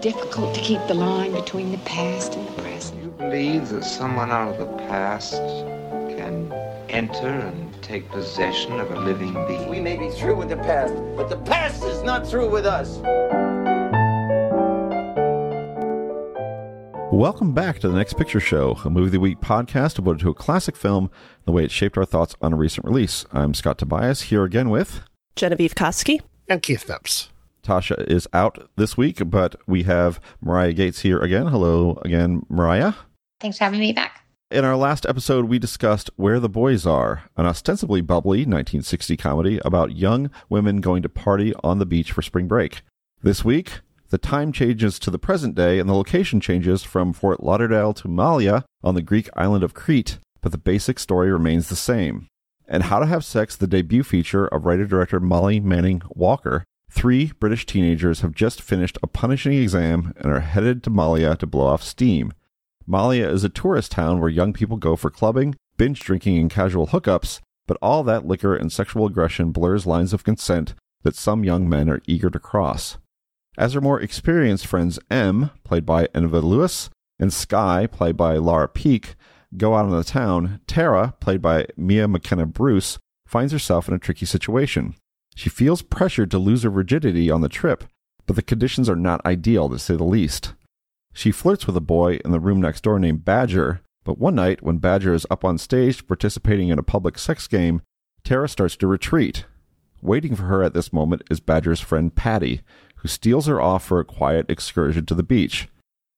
[0.00, 3.02] difficult to keep the line between the past and the present.
[3.02, 6.52] You believe that someone out of the past can
[6.88, 9.68] enter and take possession of a living being?
[9.68, 12.98] We may be through with the past, but the past is not through with us.
[17.10, 20.30] Welcome back to the Next Picture Show, a movie of the week podcast devoted to
[20.30, 21.10] a classic film
[21.44, 23.26] the way it shaped our thoughts on a recent release.
[23.32, 25.00] I'm Scott Tobias here again with
[25.34, 27.30] Genevieve Koski and Keith Phipps.
[27.68, 31.48] Tasha is out this week, but we have Marya Gates here again.
[31.48, 32.96] Hello again, Marya.
[33.40, 34.24] Thanks for having me back.
[34.50, 39.60] In our last episode, we discussed Where the Boys Are, an ostensibly bubbly 1960 comedy
[39.66, 42.80] about young women going to party on the beach for spring break.
[43.22, 47.42] This week, the time changes to the present day and the location changes from Fort
[47.42, 51.76] Lauderdale to Malia on the Greek island of Crete, but the basic story remains the
[51.76, 52.28] same.
[52.66, 57.32] And How to Have Sex, the debut feature of writer director Molly Manning Walker, three
[57.38, 61.66] British teenagers have just finished a punishing exam and are headed to Malia to blow
[61.66, 62.32] off steam.
[62.86, 66.88] Malia is a tourist town where young people go for clubbing, binge drinking, and casual
[66.88, 71.68] hookups, but all that liquor and sexual aggression blurs lines of consent that some young
[71.68, 72.96] men are eager to cross.
[73.56, 78.68] As her more experienced friends Em, played by Enva Lewis, and Sky, played by Lara
[78.68, 79.16] Peake,
[79.56, 83.98] go out on the town, Tara, played by Mia McKenna Bruce, finds herself in a
[83.98, 84.94] tricky situation.
[85.38, 87.84] She feels pressured to lose her virginity on the trip,
[88.26, 90.54] but the conditions are not ideal, to say the least.
[91.12, 94.64] She flirts with a boy in the room next door named Badger, but one night,
[94.64, 97.82] when Badger is up on stage participating in a public sex game,
[98.24, 99.44] Tara starts to retreat.
[100.02, 102.62] Waiting for her at this moment is Badger's friend Paddy,
[102.96, 105.68] who steals her off for a quiet excursion to the beach.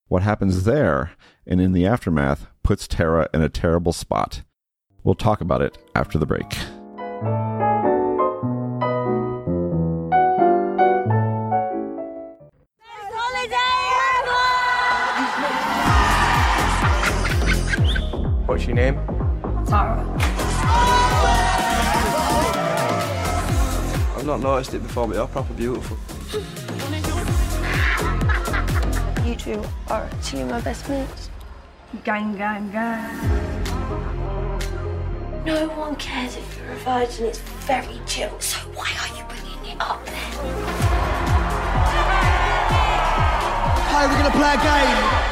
[0.09, 1.13] What happens there,
[1.47, 4.41] and in the aftermath, puts Tara in a terrible spot.
[5.05, 6.57] We'll talk about it after the break.
[18.61, 18.97] What's your name?
[19.65, 20.05] Tara.
[24.15, 25.97] I've not noticed it before, but you're proper beautiful.
[29.25, 31.31] You two are two of my best mates.
[32.05, 33.17] Gang, gang, gang.
[35.47, 37.27] No one cares if you're a virgin.
[37.27, 38.39] It's very chill.
[38.41, 40.15] So why are you bringing it up then?
[43.89, 45.31] Hi, we're gonna play a game.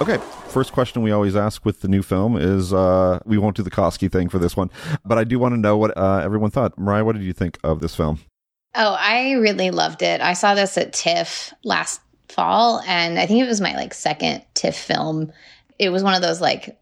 [0.00, 0.33] Okay, game.
[0.54, 3.72] First question we always ask with the new film is uh, we won't do the
[3.72, 4.70] Koski thing for this one,
[5.04, 6.78] but I do want to know what uh, everyone thought.
[6.78, 8.20] Marya, what did you think of this film?
[8.76, 10.20] Oh, I really loved it.
[10.20, 14.44] I saw this at TIFF last fall, and I think it was my like second
[14.54, 15.32] TIFF film.
[15.80, 16.78] It was one of those like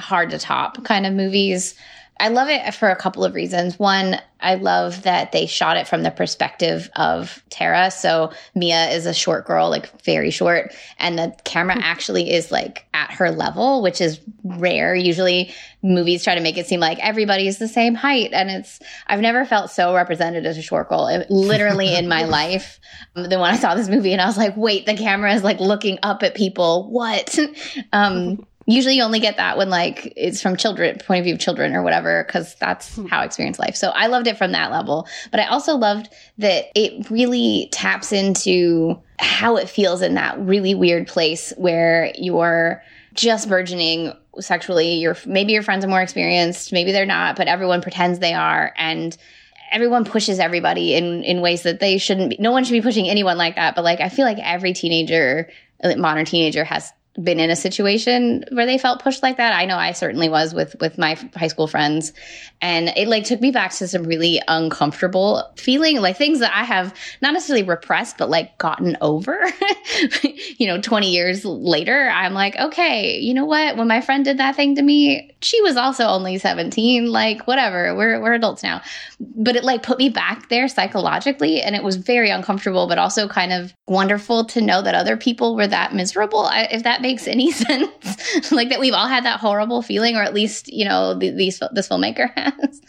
[0.00, 1.76] hard to top kind of movies.
[2.20, 3.78] I love it for a couple of reasons.
[3.78, 7.90] One, I love that they shot it from the perspective of Tara.
[7.90, 12.86] So Mia is a short girl, like very short, and the camera actually is like
[12.94, 14.94] at her level, which is rare.
[14.94, 15.52] Usually
[15.82, 18.32] movies try to make it seem like everybody's the same height.
[18.32, 22.24] And it's, I've never felt so represented as a short girl, it, literally in my
[22.24, 22.80] life.
[23.14, 25.44] Um, then when I saw this movie and I was like, wait, the camera is
[25.44, 26.90] like looking up at people.
[26.90, 27.38] What?
[27.92, 31.40] um, usually you only get that when like it's from children point of view of
[31.40, 33.06] children or whatever because that's hmm.
[33.06, 33.74] how I experience life.
[33.74, 35.08] So i loved it from that level.
[35.30, 40.74] But i also loved that it really taps into how it feels in that really
[40.74, 42.82] weird place where you're
[43.14, 44.94] just burgeoning sexually.
[44.94, 48.74] Your maybe your friends are more experienced maybe they're not but everyone pretends they are
[48.76, 49.16] and
[49.72, 52.36] everyone pushes everybody in in ways that they shouldn't be.
[52.38, 55.48] No one should be pushing anyone like that but like i feel like every teenager
[55.82, 56.92] uh, modern teenager has
[57.22, 59.52] been in a situation where they felt pushed like that.
[59.52, 62.12] I know I certainly was with with my high school friends
[62.60, 66.64] and it like took me back to some really uncomfortable feeling like things that I
[66.64, 69.40] have not necessarily repressed but like gotten over.
[70.58, 73.76] you know, 20 years later, I'm like, okay, you know what?
[73.76, 77.94] When my friend did that thing to me, she was also only 17, like whatever.
[77.96, 78.82] We're we're adults now.
[79.20, 83.28] But it like put me back there psychologically and it was very uncomfortable but also
[83.28, 86.44] kind of wonderful to know that other people were that miserable.
[86.44, 88.52] I, if that makes any sense.
[88.52, 91.60] like that we've all had that horrible feeling, or at least, you know, the, these,
[91.72, 92.80] this filmmaker has.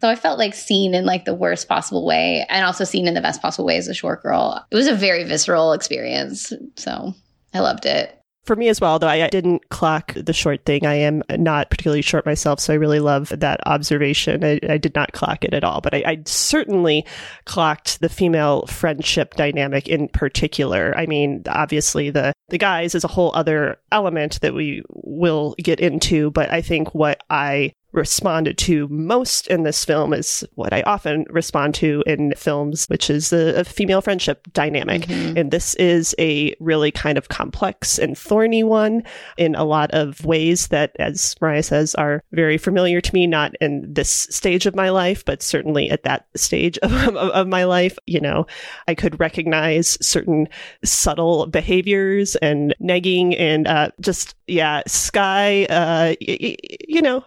[0.00, 3.14] so I felt like seen in like the worst possible way and also seen in
[3.14, 4.64] the best possible way as a short girl.
[4.70, 6.52] It was a very visceral experience.
[6.76, 7.14] So
[7.52, 10.86] I loved it for me as well, though I didn't clock the short thing.
[10.86, 14.44] I am not particularly short myself, so I really love that observation.
[14.44, 17.06] I, I did not clock it at all, but I, I, certainly
[17.44, 20.94] clocked the female friendship dynamic in particular.
[20.96, 25.80] I mean, obviously the the guys is a whole other element that we will get
[25.80, 30.82] into, but I think what I responded to most in this film is what I
[30.82, 35.02] often respond to in films, which is a, a female friendship dynamic.
[35.02, 35.38] Mm-hmm.
[35.38, 39.04] And this is a really kind of complex and thorny one
[39.38, 43.54] in a lot of ways that, as Marya says, are very familiar to me, not
[43.60, 47.64] in this stage of my life, but certainly at that stage of, of, of my
[47.64, 47.96] life.
[48.06, 48.46] You know,
[48.88, 50.48] I could recognize certain
[50.84, 56.56] subtle behaviors and negging and uh, just, yeah, Sky, uh, y-
[56.88, 57.24] you know,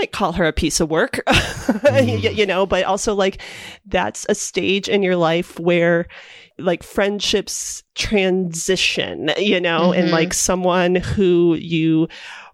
[0.00, 2.36] might call her a piece of work, mm.
[2.36, 3.42] you know, but also like
[3.84, 6.06] that's a stage in your life where
[6.58, 10.00] like friendships transition, you know, mm-hmm.
[10.00, 12.08] and like someone who you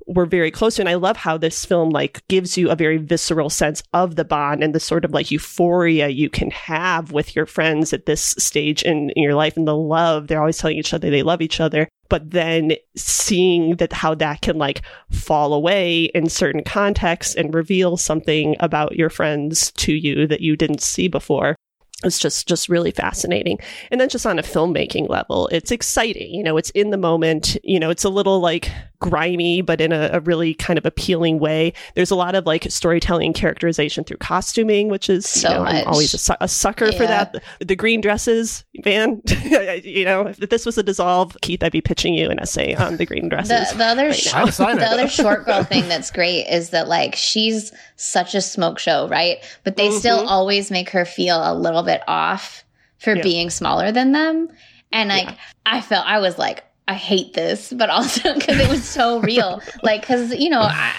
[0.06, 0.82] were very close to.
[0.82, 4.24] And I love how this film like gives you a very visceral sense of the
[4.24, 8.34] bond and the sort of like euphoria you can have with your friends at this
[8.38, 10.26] stage in, in your life and the love.
[10.26, 11.88] They're always telling each other they love each other.
[12.08, 17.96] But then seeing that how that can like fall away in certain contexts and reveal
[17.96, 21.56] something about your friends to you that you didn't see before
[22.04, 23.58] it's just just really fascinating.
[23.90, 27.56] And then just on a filmmaking level it's exciting you know it's in the moment
[27.62, 31.38] you know it's a little like grimy but in a, a really kind of appealing
[31.38, 31.72] way.
[31.94, 35.62] There's a lot of like storytelling and characterization through costuming which is so you know,
[35.62, 36.98] i'm always a, su- a sucker yeah.
[36.98, 37.32] for that.
[37.32, 39.22] The, the, green dresses van
[39.84, 42.96] you know if this was a dissolve keith i'd be pitching you an essay on
[42.96, 46.70] the green dresses the, the other sh- the other short girl thing that's great is
[46.70, 49.38] that like she's such a smoke show right?
[49.64, 49.98] But they mm-hmm.
[49.98, 52.64] still always make her feel a little bit off
[52.98, 53.22] for yeah.
[53.22, 54.48] being smaller than them.
[54.92, 55.36] And like, yeah.
[55.64, 59.60] I felt, I was like, I hate this, but also because it was so real.
[59.82, 60.92] like, because, you know, I,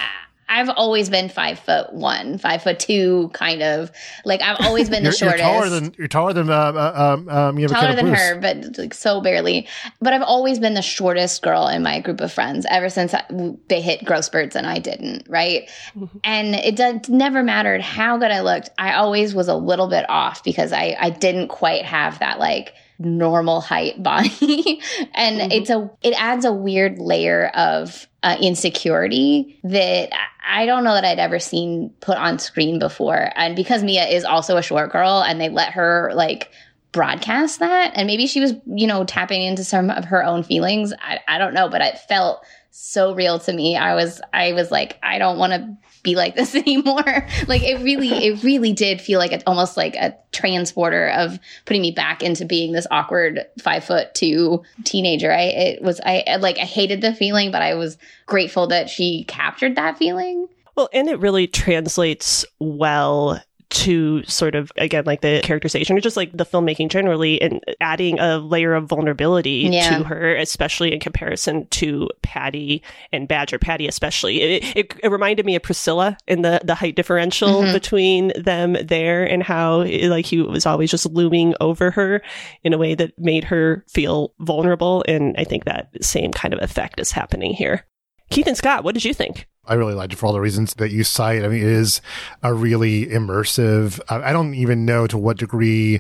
[0.50, 3.92] I've always been five foot one, five foot two, kind of.
[4.24, 5.44] Like I've always been the shortest.
[5.44, 8.20] You're taller than you're taller than uh, uh um, um you taller than Bruce.
[8.20, 9.68] her, but like so barely.
[10.00, 13.24] But I've always been the shortest girl in my group of friends ever since I,
[13.68, 15.70] they hit growth spurts and I didn't, right?
[15.96, 16.18] Mm-hmm.
[16.24, 18.70] And it did, never mattered how good I looked.
[18.78, 22.74] I always was a little bit off because I I didn't quite have that like
[23.00, 24.82] normal height body
[25.14, 25.52] and mm-hmm.
[25.52, 30.10] it's a it adds a weird layer of uh, insecurity that
[30.48, 33.32] I don't know that I'd ever seen put on screen before.
[33.36, 36.52] And because Mia is also a short girl and they let her like
[36.94, 40.94] broadcast that, and maybe she was, you know, tapping into some of her own feelings.
[41.00, 43.76] I, I don't know, but it felt so real to me.
[43.76, 47.28] I was, I was like, I don't want to be like this anymore.
[47.48, 51.82] like it really, it really did feel like it's almost like a transporter of putting
[51.82, 55.32] me back into being this awkward five foot two teenager.
[55.32, 59.24] I, it was, I like, I hated the feeling, but I was grateful that she
[59.26, 60.48] captured that feeling.
[60.76, 66.16] Well, and it really translates well to sort of again like the characterization or just
[66.16, 69.98] like the filmmaking generally and adding a layer of vulnerability yeah.
[69.98, 72.82] to her especially in comparison to paddy
[73.12, 76.96] and badger paddy especially it, it, it reminded me of priscilla in the the height
[76.96, 77.74] differential mm-hmm.
[77.74, 82.22] between them there and how it, like he was always just looming over her
[82.64, 86.62] in a way that made her feel vulnerable and i think that same kind of
[86.62, 87.86] effect is happening here
[88.30, 90.76] keith and scott what did you think I really liked it for all the reasons
[90.76, 91.44] that you cite.
[91.44, 92.00] I mean, it is
[92.42, 94.00] a really immersive.
[94.08, 96.00] I don't even know to what degree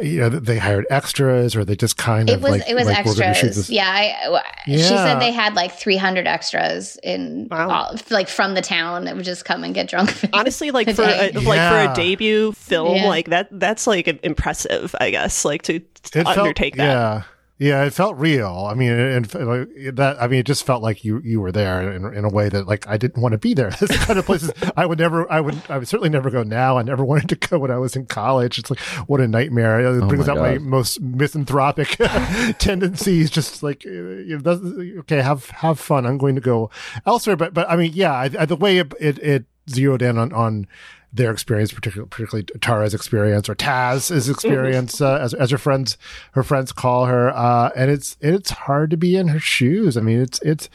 [0.00, 2.86] you know they hired extras or they just kind it of was like it was
[2.86, 7.68] like, extras yeah, I, yeah she said they had like 300 extras in wow.
[7.68, 11.02] all, like from the town that would just come and get drunk honestly like for
[11.02, 11.86] a, like yeah.
[11.86, 13.08] for a debut film yeah.
[13.08, 17.22] like that that's like impressive i guess like to, to undertake felt, that yeah
[17.60, 18.66] yeah, it felt real.
[18.70, 22.06] I mean, and that, I mean, it just felt like you, you were there in,
[22.14, 23.70] in a way that like I didn't want to be there.
[23.80, 26.78] This kind of places I would never, I would, I would certainly never go now.
[26.78, 28.58] I never wanted to go when I was in college.
[28.58, 29.78] It's like, what a nightmare.
[29.80, 30.42] It oh brings my out God.
[30.42, 31.88] my most misanthropic
[32.58, 33.30] tendencies.
[33.30, 36.06] Just like, uh, you know, okay, have, have fun.
[36.06, 36.70] I'm going to go
[37.04, 37.36] elsewhere.
[37.36, 40.32] But, but I mean, yeah, I, I, the way it, it, it zeroed in on,
[40.32, 40.66] on,
[41.12, 45.98] their experience, particularly, particularly Tara's experience or Taz's experience, uh, as, as her friends,
[46.32, 47.30] her friends call her.
[47.30, 49.96] Uh, and it's, it's hard to be in her shoes.
[49.96, 50.68] I mean, it's, it's,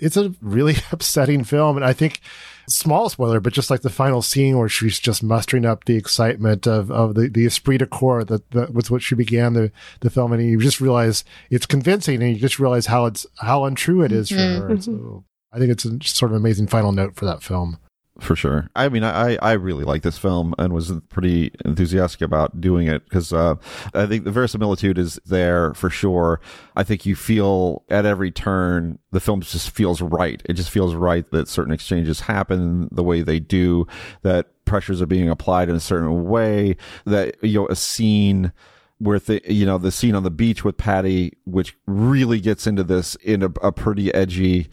[0.00, 1.76] it's a really upsetting film.
[1.76, 2.20] And I think,
[2.68, 6.66] small spoiler, but just like the final scene where she's just mustering up the excitement
[6.66, 10.10] of, of the, the esprit de corps that, that was what she began the, the
[10.10, 10.32] film.
[10.32, 14.10] And you just realize it's convincing and you just realize how it's, how untrue it
[14.10, 14.60] is mm-hmm.
[14.60, 14.80] for her.
[14.80, 17.78] So I think it's a sort of amazing final note for that film
[18.20, 18.68] for sure.
[18.74, 23.04] I mean, I, I really like this film and was pretty enthusiastic about doing it
[23.04, 23.56] because uh,
[23.94, 26.40] I think the verisimilitude is there for sure.
[26.74, 30.42] I think you feel at every turn the film just feels right.
[30.44, 33.86] It just feels right that certain exchanges happen the way they do,
[34.22, 38.52] that pressures are being applied in a certain way, that you know a scene
[38.98, 42.82] where the you know the scene on the beach with Paddy, which really gets into
[42.82, 44.68] this in a, a pretty edgy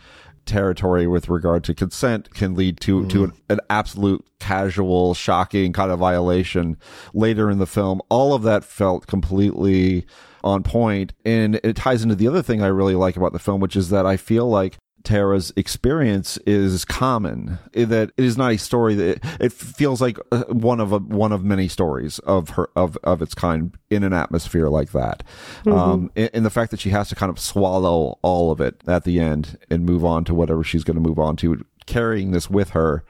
[0.45, 3.23] territory with regard to consent can lead to to mm-hmm.
[3.49, 6.77] an, an absolute casual, shocking kind of violation
[7.13, 8.01] later in the film.
[8.09, 10.05] All of that felt completely
[10.43, 13.61] on point, and it ties into the other thing I really like about the film,
[13.61, 17.59] which is that I feel like Tara's experience is common.
[17.73, 21.31] That it is not a story that it feels like uh, one of a, one
[21.31, 25.23] of many stories of her of of its kind in an atmosphere like that.
[25.65, 25.73] Mm-hmm.
[25.73, 28.81] Um, and, and the fact that she has to kind of swallow all of it
[28.87, 32.31] at the end and move on to whatever she's going to move on to, carrying
[32.31, 33.03] this with her,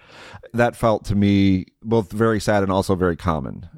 [0.53, 3.69] that felt to me both very sad and also very common.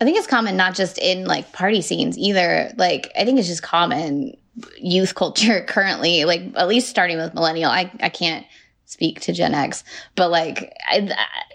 [0.00, 2.72] I think it's common not just in like party scenes either.
[2.76, 4.36] Like I think it's just common
[4.78, 7.70] youth culture currently, like at least starting with millennial.
[7.70, 8.46] I, I can't
[8.86, 9.84] speak to Gen X,
[10.14, 11.10] but like I,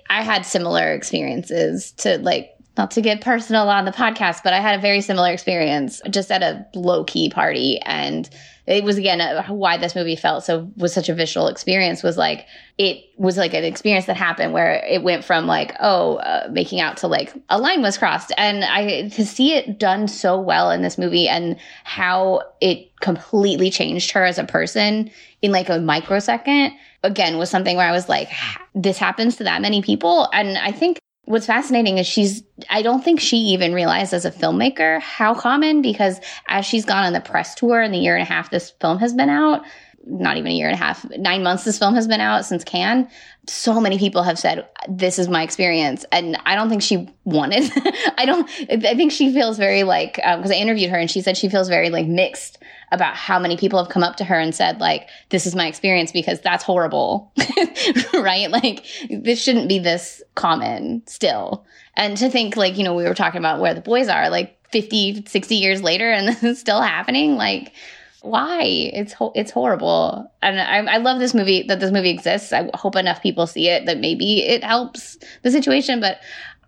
[0.09, 4.61] I had similar experiences to like, not to get personal on the podcast, but I
[4.61, 7.77] had a very similar experience just at a low key party.
[7.81, 8.27] And
[8.67, 12.17] it was again uh, why this movie felt so was such a visual experience was
[12.17, 12.45] like
[12.77, 16.79] it was like an experience that happened where it went from like oh uh, making
[16.79, 20.69] out to like a line was crossed and i to see it done so well
[20.69, 25.09] in this movie and how it completely changed her as a person
[25.41, 26.71] in like a microsecond
[27.03, 28.29] again was something where i was like
[28.75, 33.03] this happens to that many people and i think what's fascinating is she's i don't
[33.03, 37.21] think she even realized as a filmmaker how common because as she's gone on the
[37.21, 39.63] press tour in the year and a half this film has been out
[40.07, 42.63] not even a year and a half nine months this film has been out since
[42.63, 43.07] cannes
[43.47, 46.05] so many people have said this is my experience.
[46.11, 47.71] And i don't think she wanted
[48.17, 51.21] i don't i think she feels very like because um, i interviewed her and she
[51.21, 52.57] said she feels very like mixed
[52.91, 55.67] about how many people have come up to her and said like this is my
[55.67, 57.31] experience because that's horrible
[58.13, 58.49] right?
[58.49, 61.65] Like this shouldn't be this common still.
[61.95, 64.57] And to think like you know we were talking about where the boys are like
[64.71, 67.73] 50 60 years later and this is still happening like
[68.21, 68.63] why?
[68.63, 70.29] It's ho- it's horrible.
[70.41, 72.51] And I, I love this movie that this movie exists.
[72.51, 76.19] I hope enough people see it that maybe it helps the situation but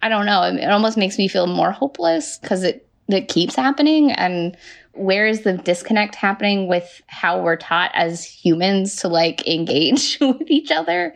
[0.01, 0.43] i don't know.
[0.43, 4.55] It, it almost makes me feel more hopeless because it it keeps happening and
[4.93, 10.49] where is the disconnect happening with how we're taught as humans to like engage with
[10.49, 11.15] each other?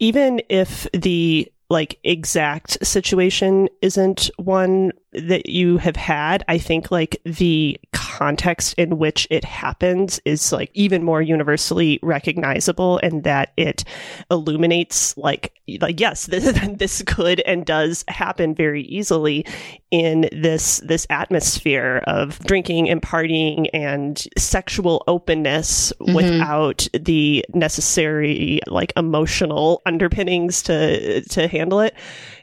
[0.00, 7.18] Even if the like exact situation isn't one that you have had i think like
[7.24, 7.80] the
[8.12, 13.84] context in which it happens is like even more universally recognizable and that it
[14.30, 19.46] illuminates like like yes this, this could and does happen very easily
[19.90, 26.14] in this this atmosphere of drinking and partying and sexual openness mm-hmm.
[26.14, 31.94] without the necessary like emotional underpinnings to to handle it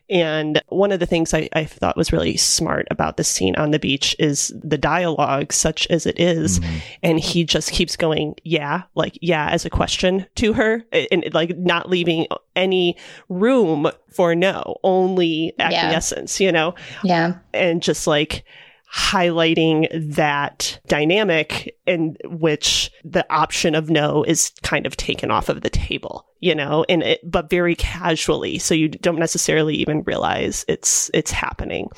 [0.09, 3.71] and one of the things I, I, thought was really smart about the scene on
[3.71, 6.59] the beach is the dialogue, such as it is.
[6.59, 6.77] Mm-hmm.
[7.03, 11.55] And he just keeps going, yeah, like, yeah, as a question to her and like
[11.57, 12.25] not leaving
[12.55, 12.97] any
[13.29, 16.45] room for no, only acquiescence, yeah.
[16.47, 16.75] you know?
[17.03, 17.35] Yeah.
[17.53, 18.43] And just like,
[18.93, 25.61] highlighting that dynamic in which the option of no is kind of taken off of
[25.61, 28.57] the table, you know, and it, but very casually.
[28.57, 31.89] So you don't necessarily even realize it's, it's happening.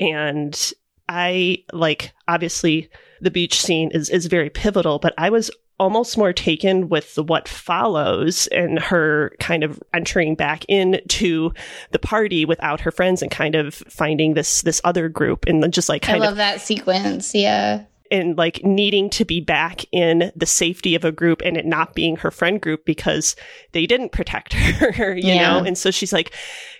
[0.00, 0.72] And
[1.08, 5.48] I like, obviously the beach scene is, is very pivotal, but I was
[5.82, 11.52] almost more taken with what follows and her kind of entering back into
[11.90, 15.88] the party without her friends and kind of finding this this other group and just
[15.88, 17.34] like I love of, that sequence.
[17.34, 17.82] Yeah
[18.12, 21.94] and like needing to be back in the safety of a group and it not
[21.94, 23.34] being her friend group because
[23.72, 25.58] they didn't protect her, you yeah.
[25.58, 25.64] know?
[25.64, 26.32] And so she's like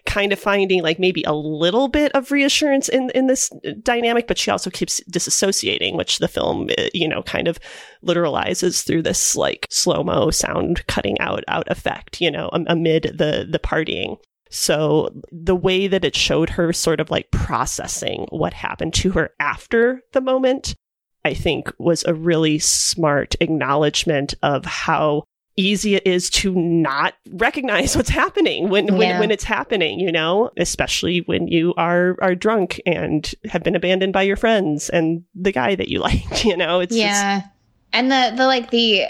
[0.05, 3.51] kind of finding like maybe a little bit of reassurance in, in this
[3.83, 7.59] dynamic, but she also keeps disassociating, which the film, uh, you know, kind of
[8.05, 13.49] literalizes through this like slow mo sound cutting out, out effect, you know, amid the,
[13.51, 14.19] the partying.
[14.51, 19.31] So the way that it showed her sort of like processing what happened to her
[19.41, 20.75] after the moment
[21.25, 25.25] I think was a really smart acknowledgement of how
[25.57, 28.95] easy it is to not recognize what's happening when, yeah.
[28.95, 33.77] when, when it's happening, you know, especially when you are, are drunk and have been
[33.77, 37.41] abandoned by your friends and the guy that you like, you know, it's just yeah.
[37.41, 37.51] Just...
[37.93, 39.05] and the, the, like the,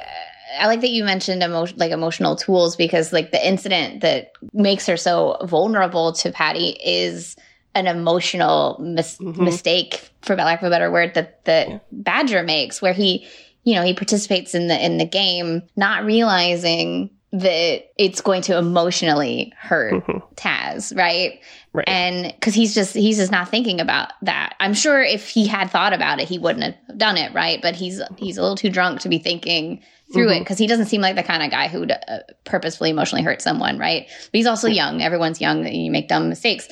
[0.59, 4.87] I like that you mentioned emo- like emotional tools because like the incident that makes
[4.87, 7.37] her so vulnerable to Paddy is
[7.75, 9.45] an emotional mis- mm-hmm.
[9.45, 11.79] mistake, for lack of a better word, that that yeah.
[11.91, 13.26] Badger makes, where he,
[13.64, 18.59] you know, he participates in the in the game, not realizing that it's going to
[18.59, 20.19] emotionally hurt mm-hmm.
[20.35, 21.41] Taz, right?
[21.73, 21.88] Right.
[21.88, 24.55] And because he's just he's just not thinking about that.
[24.61, 27.61] I'm sure if he had thought about it, he wouldn't have done it, right?
[27.62, 30.37] But he's he's a little too drunk to be thinking through mm-hmm.
[30.37, 33.25] it because he doesn't seem like the kind of guy who would uh, purposefully emotionally
[33.25, 34.07] hurt someone, right?
[34.07, 35.00] But he's also young.
[35.00, 35.67] Everyone's young.
[35.67, 36.69] You make dumb mistakes.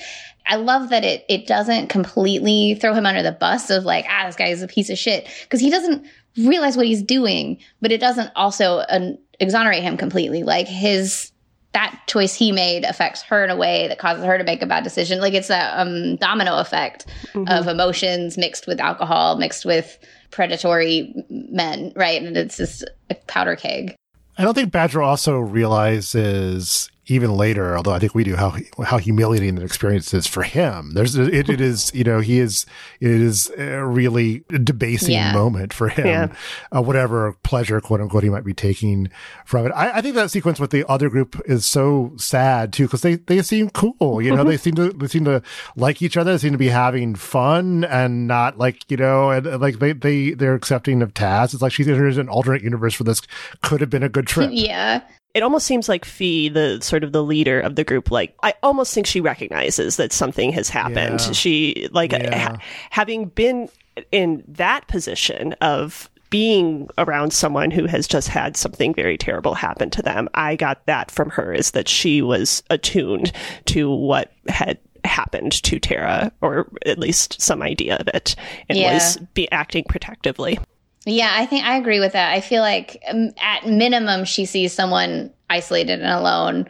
[0.47, 4.26] I love that it it doesn't completely throw him under the bus of like ah
[4.26, 6.04] this guy is a piece of shit because he doesn't
[6.37, 10.42] realize what he's doing, but it doesn't also uh, exonerate him completely.
[10.42, 11.32] Like his
[11.73, 14.66] that choice he made affects her in a way that causes her to make a
[14.66, 15.20] bad decision.
[15.20, 17.44] Like it's a um, domino effect mm-hmm.
[17.49, 19.99] of emotions mixed with alcohol, mixed with
[20.30, 22.20] predatory men, right?
[22.20, 23.94] And it's just a powder keg.
[24.37, 28.98] I don't think Badger also realizes even later, although I think we do how how
[28.98, 30.92] humiliating the experience is for him.
[30.94, 32.66] There's it, it is you know he is
[33.00, 35.32] it is a really debasing yeah.
[35.32, 36.06] moment for him.
[36.06, 36.34] Yeah.
[36.74, 39.10] Uh, whatever pleasure quote unquote he might be taking
[39.44, 39.70] from it.
[39.70, 43.16] I, I, think that sequence with the other group is so sad too because they
[43.16, 44.22] they seem cool.
[44.22, 45.42] You know they seem to they seem to
[45.76, 46.32] like each other.
[46.32, 49.92] They seem to be having fun and not like you know and, and like they
[49.92, 51.54] they they're accepting of Taz.
[51.54, 53.20] It's like she's in an alternate universe for this.
[53.62, 54.50] Could have been a good trip.
[54.52, 55.02] Yeah
[55.34, 58.54] it almost seems like Fee, the sort of the leader of the group, like I
[58.62, 61.20] almost think she recognizes that something has happened.
[61.20, 61.32] Yeah.
[61.32, 62.50] She like yeah.
[62.50, 62.58] ha-
[62.90, 63.68] having been
[64.10, 69.90] in that position of being around someone who has just had something very terrible happen
[69.90, 70.28] to them.
[70.34, 73.32] I got that from her is that she was attuned
[73.66, 78.37] to what had happened to Tara, or at least some idea of it,
[78.68, 78.94] and yeah.
[78.94, 80.58] was be acting protectively.
[81.07, 82.33] Yeah, I think I agree with that.
[82.33, 86.69] I feel like um, at minimum, she sees someone isolated and alone.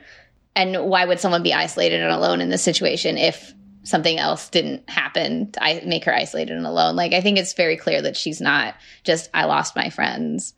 [0.55, 4.89] And why would someone be isolated and alone in this situation if something else didn't
[4.89, 6.97] happen to make her isolated and alone?
[6.97, 10.55] Like, I think it's very clear that she's not just, I lost my friends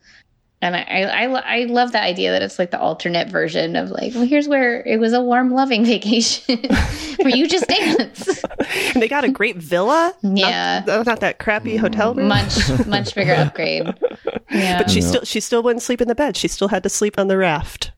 [0.62, 4.14] and I, I, I love the idea that it's like the alternate version of like,
[4.14, 6.60] well, here's where it was a warm, loving vacation
[7.16, 8.44] where you just dance.
[8.94, 10.14] and they got a great villa.
[10.22, 12.28] Yeah, not, not that crappy hotel room.
[12.28, 13.92] Much, much bigger upgrade.
[14.52, 15.06] Yeah, but she yeah.
[15.06, 16.36] still she still wouldn't sleep in the bed.
[16.36, 17.90] She still had to sleep on the raft.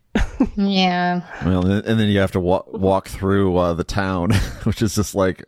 [0.56, 1.20] yeah.
[1.44, 4.32] Well, and then you have to walk walk through uh, the town,
[4.64, 5.44] which is just like,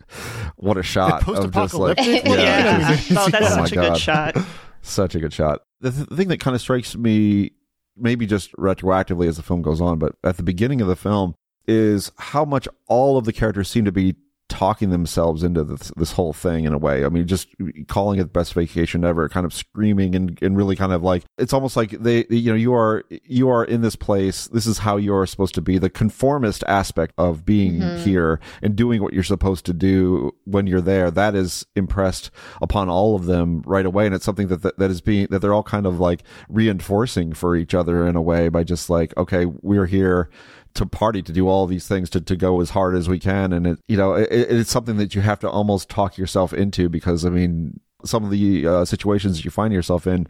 [0.57, 2.07] what a shot Post apocalyptic.
[2.07, 2.91] like, yeah.
[2.91, 2.99] yeah.
[3.13, 3.93] oh, that's oh such a God.
[3.93, 4.37] good shot.
[4.87, 5.63] Such a good shot.
[5.81, 7.53] The th- thing that kind of strikes me,
[7.97, 11.35] maybe just retroactively as the film goes on, but at the beginning of the film,
[11.67, 14.15] is how much all of the characters seem to be
[14.57, 17.05] talking themselves into this, this whole thing in a way.
[17.05, 17.55] I mean, just
[17.89, 21.25] calling it the best vacation ever, kind of screaming and, and really kind of like,
[21.37, 24.49] it's almost like they, you know, you are, you are in this place.
[24.49, 25.77] This is how you're supposed to be.
[25.77, 28.03] The conformist aspect of being mm-hmm.
[28.03, 32.31] here and doing what you're supposed to do when you're there, that is impressed
[32.63, 34.07] upon all of them right away.
[34.07, 37.35] And it's something that, that, that is being, that they're all kind of like reinforcing
[37.35, 40.31] for each other in a way by just like, okay, we're here
[40.77, 43.53] to party to do all these things to, to go as hard as we can.
[43.53, 46.89] And it you know it, it's something that you have to almost talk yourself into
[46.89, 50.29] because i mean some of the uh, situations that you find yourself in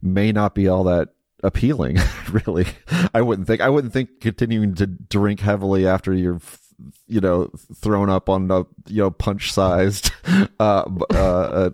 [0.00, 1.08] may not be all that
[1.42, 1.98] appealing
[2.30, 2.66] really.
[3.12, 6.40] I wouldn't think i wouldn't think continuing to drink heavily after you're
[7.06, 10.12] you know thrown up on a you know punch sized
[10.60, 11.70] uh, uh,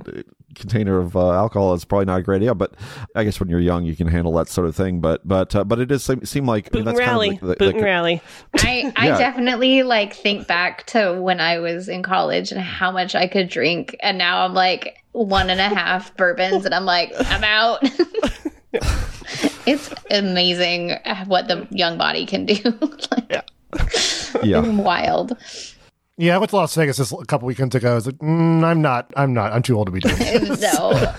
[0.54, 2.54] container of uh, alcohol is probably not a great idea.
[2.54, 2.74] But
[3.14, 5.00] I guess when you're young, you can handle that sort of thing.
[5.00, 7.28] But but uh, but it does seem, seem like boot I mean, that's and rally,
[7.30, 8.22] kind of like the, boot and rally.
[8.58, 9.18] I I yeah.
[9.18, 13.48] definitely like think back to when I was in college and how much I could
[13.48, 17.80] drink, and now I'm like one and a half bourbons, and I'm like I'm out.
[19.66, 22.78] it's amazing what the young body can do.
[23.10, 23.42] like, yeah.
[24.42, 24.60] yeah.
[24.60, 25.36] Wild.
[26.18, 27.92] Yeah, I went to Las Vegas this, a couple weekends ago.
[27.92, 30.60] I was like, mm, I'm not, I'm not, I'm too old to be doing this.
[30.74, 31.14] no.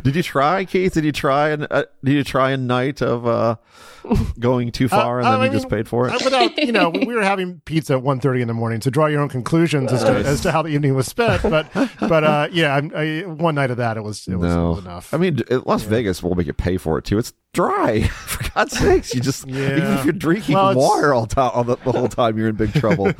[0.02, 0.94] did you try, Keith?
[0.94, 3.56] Did you try and uh, did you try a night of uh,
[4.38, 6.24] going too far and uh, then I you mean, just paid for it?
[6.24, 9.20] Without, you know, we were having pizza at 1.30 in the morning, so draw your
[9.20, 11.42] own conclusions as to, as to how the evening was spent.
[11.42, 14.78] But, but uh, yeah, I, one night of that, it was, it was, no.
[14.78, 15.12] enough.
[15.12, 15.90] I mean, Las yeah.
[15.90, 17.18] Vegas will make you pay for it too.
[17.18, 18.02] It's dry.
[18.02, 19.76] For God's sakes, you just yeah.
[19.76, 22.74] even if you're drinking well, water all, all the, the, whole time, you're in big
[22.74, 23.12] trouble.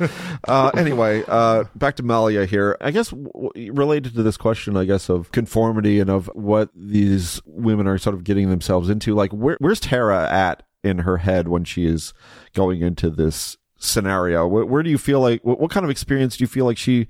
[0.47, 2.77] uh, anyway, uh, back to Malia here.
[2.81, 7.41] I guess w- related to this question, I guess of conformity and of what these
[7.45, 9.15] women are sort of getting themselves into.
[9.15, 12.13] Like, where, where's Tara at in her head when she is
[12.53, 14.47] going into this scenario?
[14.47, 16.77] Where, where, do you feel like, what, what, kind of experience do you feel like
[16.77, 17.07] she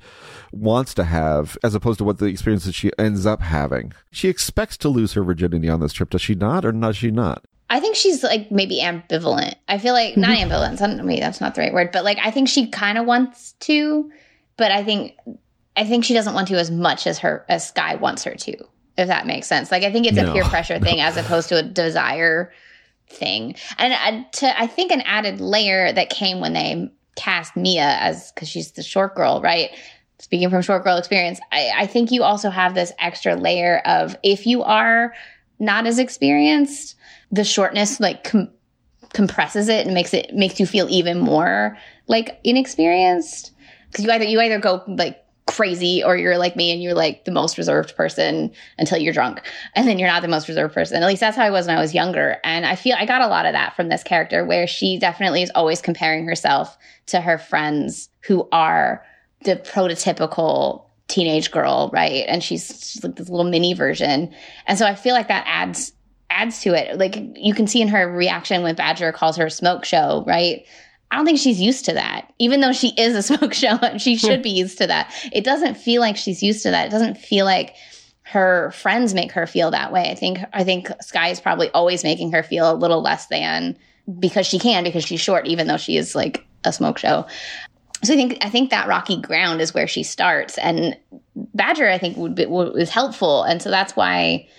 [0.52, 3.94] wants to have as opposed to what the experience that she ends up having?
[4.12, 7.12] She expects to lose her virginity on this trip, does she not, or does she
[7.12, 7.46] not?
[7.70, 9.56] I think she's like maybe ambivalent.
[9.68, 10.52] I feel like not mm-hmm.
[10.52, 11.00] ambivalent.
[11.00, 13.54] I mean, that's not the right word, but like I think she kind of wants
[13.62, 14.12] to,
[14.56, 15.18] but I think
[15.76, 18.56] I think she doesn't want to as much as her as Sky wants her to.
[18.98, 19.72] If that makes sense.
[19.72, 20.30] Like I think it's no.
[20.30, 22.52] a peer pressure thing as opposed to a desire
[23.08, 23.56] thing.
[23.78, 28.32] And uh, to, I think an added layer that came when they cast Mia as,
[28.36, 29.70] cause she's the short girl, right?
[30.20, 34.18] Speaking from short girl experience, I, I think you also have this extra layer of
[34.24, 35.14] if you are
[35.60, 36.96] not as experienced,
[37.32, 38.50] the shortness like com-
[39.14, 43.52] compresses it and makes it makes you feel even more like inexperienced
[43.90, 45.25] because you either you either go like
[45.56, 49.42] crazy or you're like me and you're like the most reserved person until you're drunk.
[49.74, 51.02] And then you're not the most reserved person.
[51.02, 52.38] At least that's how i was when i was younger.
[52.44, 55.44] And i feel i got a lot of that from this character where she definitely
[55.44, 59.06] is always comparing herself to her friends who are
[59.46, 62.26] the prototypical teenage girl right?
[62.28, 64.34] And she's, she's like this little mini version.
[64.68, 65.94] And so i feel like that adds
[66.30, 66.98] adds to it.
[66.98, 70.66] Like you can see in her reaction when badger calls her smoke show right
[71.16, 72.34] I don't think she's used to that.
[72.40, 74.28] Even though she is a smoke show, she hmm.
[74.28, 75.14] should be used to that.
[75.32, 76.88] It doesn't feel like she's used to that.
[76.88, 77.74] It doesn't feel like
[78.24, 80.12] her friends make her feel that way.
[80.12, 83.78] I think I think Sky is probably always making her feel a little less than
[84.20, 87.26] because she can because she's short even though she is like a smoke show.
[88.04, 90.98] So I think I think that rocky ground is where she starts and
[91.36, 94.50] Badger I think would be would, is helpful and so that's why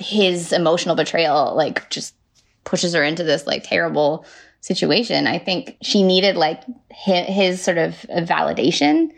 [0.00, 2.16] his emotional betrayal like just
[2.64, 4.26] pushes her into this like terrible
[4.60, 5.26] situation.
[5.26, 9.10] I think she needed like his, his sort of validation,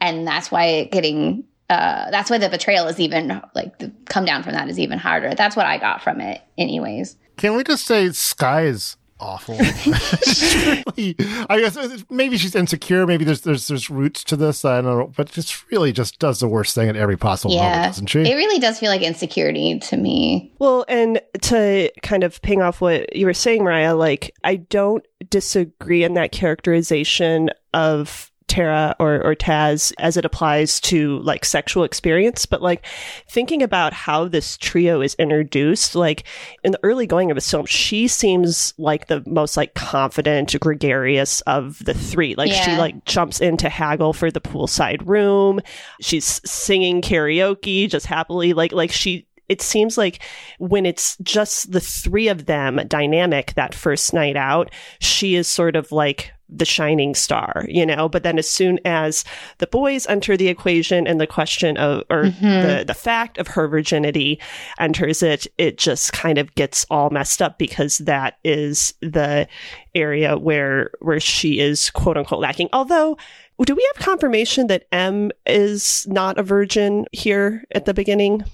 [0.00, 4.42] and that's why getting uh, that's why the betrayal is even like the come down
[4.42, 5.34] from that is even harder.
[5.34, 7.16] That's what I got from it, anyways.
[7.36, 9.56] Can we just say Sky is awful.
[10.96, 11.16] really,
[11.48, 13.06] I guess uh, maybe she's insecure.
[13.06, 14.64] Maybe there's there's there's roots to this.
[14.64, 17.62] I don't know, but just really just does the worst thing at every possible yeah,
[17.62, 18.20] moment, doesn't she?
[18.20, 20.52] It really does feel like insecurity to me.
[20.58, 25.04] Well, and to kind of ping off what you were saying, Marya, like I don't
[25.30, 31.84] disagree in that characterization of Tara or, or Taz as it applies to like sexual
[31.84, 32.86] experience, but like
[33.28, 36.24] thinking about how this trio is introduced, like
[36.62, 41.40] in the early going of this film, she seems like the most like confident, gregarious
[41.42, 42.34] of the three.
[42.34, 42.64] Like yeah.
[42.64, 45.60] she like jumps into haggle for the poolside room.
[46.00, 48.52] She's singing karaoke just happily.
[48.52, 50.20] Like like she it seems like
[50.58, 55.76] when it's just the three of them dynamic that first night out, she is sort
[55.76, 58.08] of like the shining star, you know.
[58.08, 59.24] But then as soon as
[59.58, 62.44] the boys enter the equation and the question of or mm-hmm.
[62.44, 64.40] the the fact of her virginity
[64.78, 69.48] enters it, it just kind of gets all messed up because that is the
[69.94, 72.68] area where where she is quote unquote lacking.
[72.72, 73.16] Although
[73.62, 78.44] do we have confirmation that Em is not a virgin here at the beginning?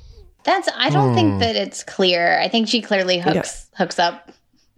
[0.45, 1.15] That's I don't hmm.
[1.15, 2.39] think that it's clear.
[2.41, 3.79] I think she clearly hooks yeah.
[3.79, 4.31] hooks up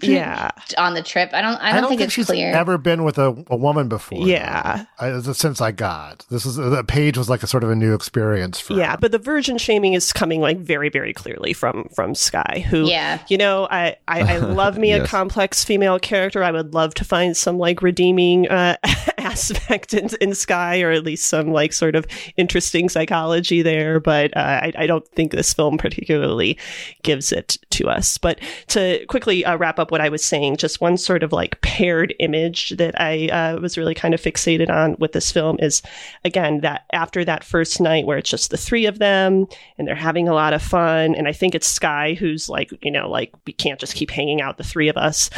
[0.02, 1.30] yeah on the trip.
[1.32, 1.56] I don't.
[1.56, 2.52] I don't, I don't think, think, it's she's clear.
[2.52, 4.26] Ever been with a, a woman before?
[4.26, 6.24] Yeah, I, the sense I got.
[6.30, 8.74] This is the page was like a sort of a new experience for.
[8.74, 8.98] Yeah, her.
[8.98, 13.20] but the virgin shaming is coming like very very clearly from from Sky, who yeah,
[13.28, 15.04] you know, I I, I love me yes.
[15.04, 16.42] a complex female character.
[16.42, 18.76] I would love to find some like redeeming uh,
[19.18, 24.00] aspect in, in Sky, or at least some like sort of interesting psychology there.
[24.00, 26.58] But uh, I I don't think this film particularly
[27.02, 28.18] gives it to us.
[28.18, 31.60] But to quickly uh, wrap up what I was saying, just one sort of like
[31.60, 35.82] paired image that I uh, was really kind of fixated on with this film is
[36.24, 39.94] again that after that first night where it's just the three of them and they're
[39.94, 41.14] having a lot of fun.
[41.14, 44.40] And I think it's Sky who's like, you know, like we can't just keep hanging
[44.40, 45.28] out, the three of us.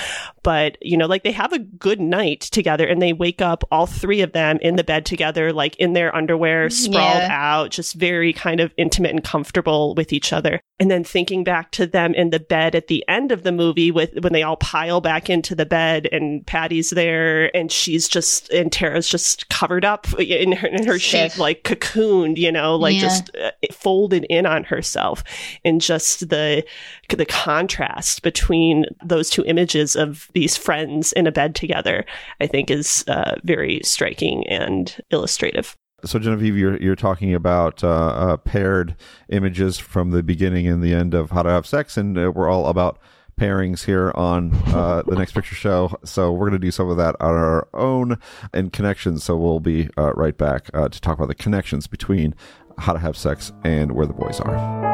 [0.44, 3.86] But, you know, like they have a good night together and they wake up, all
[3.86, 7.28] three of them in the bed together, like in their underwear, sprawled yeah.
[7.30, 10.60] out, just very kind of intimate and comfortable with each other.
[10.78, 13.90] And then thinking back to them in the bed at the end of the movie
[13.90, 18.48] with when they all pile back into the bed and Paddy's there and she's just
[18.50, 22.94] and Tara's just covered up in her, in her sheet like cocooned you know like
[22.94, 23.00] yeah.
[23.00, 25.24] just uh, folded in on herself.
[25.64, 26.64] And just the
[27.08, 32.04] the contrast between those two images of these friends in a bed together
[32.40, 35.76] I think is uh, very striking and illustrative.
[36.04, 38.94] So Genevieve, you're you're talking about uh, uh, paired
[39.30, 42.50] images from the beginning and the end of How to Have Sex, and uh, we're
[42.50, 42.98] all about
[43.38, 45.96] pairings here on uh, the next picture show.
[46.04, 48.18] So we're going to do some of that on our own
[48.52, 49.24] and connections.
[49.24, 52.34] So we'll be uh, right back uh, to talk about the connections between
[52.78, 54.93] how to have sex and where the boys are.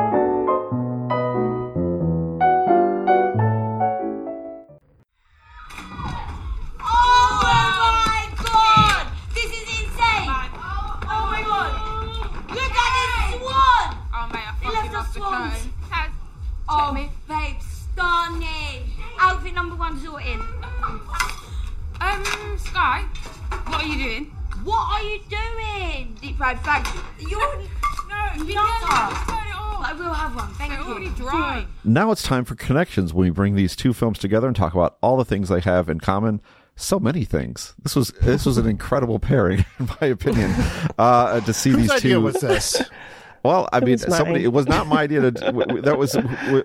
[22.65, 23.03] Sky,
[23.67, 24.25] what are you doing?
[24.65, 26.17] What are you doing?
[26.21, 26.87] Deep fried fag.
[27.21, 27.41] You're
[28.09, 29.37] no, nutter.
[29.81, 30.49] Like real have one.
[30.55, 30.87] Thank They're you.
[30.89, 31.67] already dry.
[31.85, 34.99] Now it's time for connections when we bring these two films together and talk about
[35.01, 36.41] all the things they have in common.
[36.77, 37.75] So many things.
[37.83, 40.53] This was this was an incredible pairing, in my opinion,
[40.99, 42.21] uh, to see Whose these idea two.
[42.21, 42.83] was this?
[43.43, 44.45] Well, I It mean, was somebody.
[44.45, 45.23] It was not my idea.
[45.23, 46.15] To, w- w- that was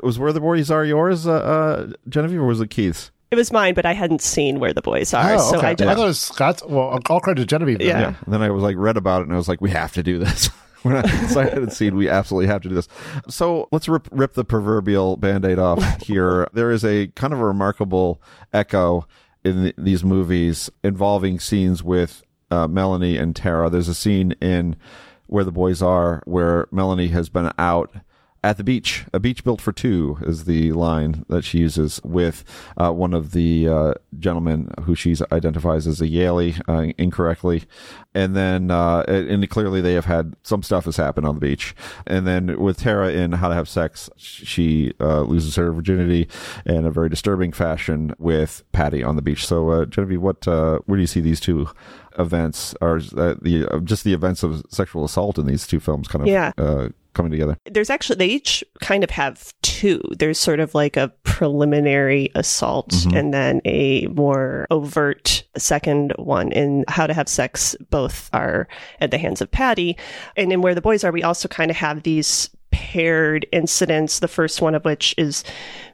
[0.04, 3.12] was where the boys are yours, uh, uh, Genevieve, or was it Keith's?
[3.36, 5.68] It was mine, but I hadn't seen where the boys are, Oh, so okay.
[5.68, 6.64] I I, just thought it was Scott's.
[6.64, 7.80] Well, all credit to Genevieve.
[7.80, 7.88] then.
[7.88, 8.16] Yeah.
[8.26, 10.04] And then I was like read about it, and I was like, we have to
[10.04, 10.48] do this.
[10.84, 12.88] when I decided and seen, we absolutely have to do this.
[13.28, 16.48] So let's rip, rip the proverbial band-aid off here.
[16.54, 18.22] there is a kind of a remarkable
[18.54, 19.06] echo
[19.44, 23.70] in the, these movies involving scenes with uh, Melanie and Tara.
[23.70, 24.76] There's a scene in
[25.28, 27.92] where the boys are where Melanie has been out
[28.46, 29.06] at the beach.
[29.12, 32.44] A beach built for two is the line that she uses with
[32.78, 37.64] uh, one of the uh, gentlemen who she identifies as a Yaley uh, incorrectly.
[38.14, 41.76] And then, uh, and clearly they have had some stuff has happened on the beach.
[42.06, 46.30] And then with Tara in How to Have Sex, she uh, loses her virginity
[46.68, 49.48] in a very disturbing fashion with Paddy on the beach.
[49.48, 51.68] So, uh, Genevieve, what, uh, where do you see these two
[52.20, 56.22] events or the, uh, just the events of sexual assault in these two films kind
[56.22, 56.52] of, Yeah.
[57.16, 57.58] Coming together?
[57.66, 62.90] there's actually they each kind of have two there's sort of like a preliminary assault
[62.90, 63.18] Mhm.
[63.18, 68.68] and then a more overt second one in how to have sex both are
[69.00, 69.96] at the hands of paddy
[70.36, 74.28] and in where the boys are we also kind of have these paired incidents the
[74.28, 75.46] first one of which is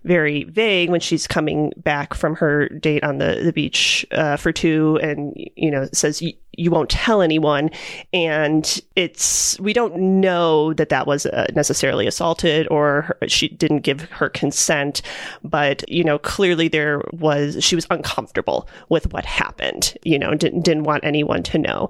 [0.04, 4.52] very vague when she's coming back from her date on the, the beach uh, for
[4.52, 7.70] two and you know says "Y- you won't tell anyone.
[8.14, 13.80] And it's we don't know that that was uh, necessarily assaulted or her, she didn't
[13.80, 15.02] give her consent.
[15.44, 20.62] But you know clearly there was she was uncomfortable with what happened you know didn't
[20.62, 21.90] didn't want anyone to know.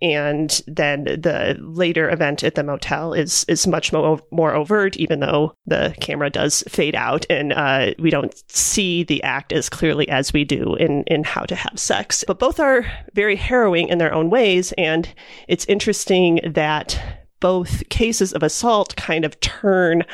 [0.00, 5.20] And then the later event at the motel is is much more more overt even
[5.20, 10.08] though the camera does fade out and uh, we don't see the act as clearly
[10.08, 12.24] as we do in in how to have sex.
[12.26, 14.72] But both are very harrowing in their own ways.
[14.78, 15.12] And
[15.48, 20.04] it's interesting that both cases of assault kind of turn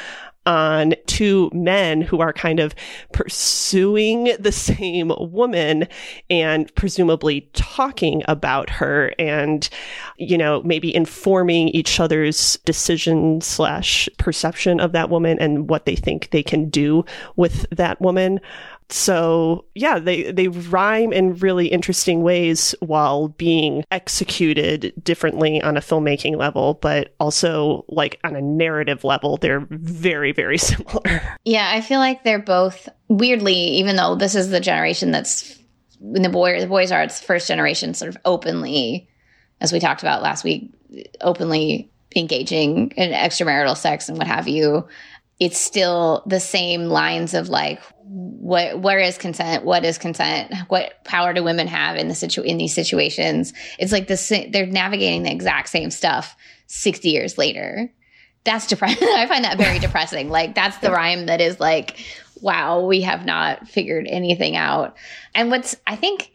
[0.48, 2.74] on two men who are kind of
[3.12, 5.86] pursuing the same woman
[6.30, 9.68] and presumably talking about her and
[10.16, 15.96] you know maybe informing each other's decision slash perception of that woman and what they
[15.96, 17.04] think they can do
[17.36, 18.40] with that woman
[18.90, 25.80] so yeah, they they rhyme in really interesting ways while being executed differently on a
[25.80, 31.22] filmmaking level, but also like on a narrative level, they're very very similar.
[31.44, 35.58] Yeah, I feel like they're both weirdly, even though this is the generation that's
[36.00, 39.08] when the boy the boys are it's first generation sort of openly,
[39.60, 40.72] as we talked about last week,
[41.20, 44.88] openly engaging in extramarital sex and what have you.
[45.38, 49.64] It's still the same lines of like what where is consent?
[49.64, 50.54] What is consent?
[50.68, 53.52] What power do women have in the situ in these situations?
[53.78, 57.92] It's like this they're navigating the exact same stuff 60 years later
[58.48, 59.08] that's depressing.
[59.14, 60.30] I find that very depressing.
[60.30, 61.98] Like that's the rhyme that is like,
[62.40, 64.96] wow, we have not figured anything out.
[65.34, 66.32] And what's I think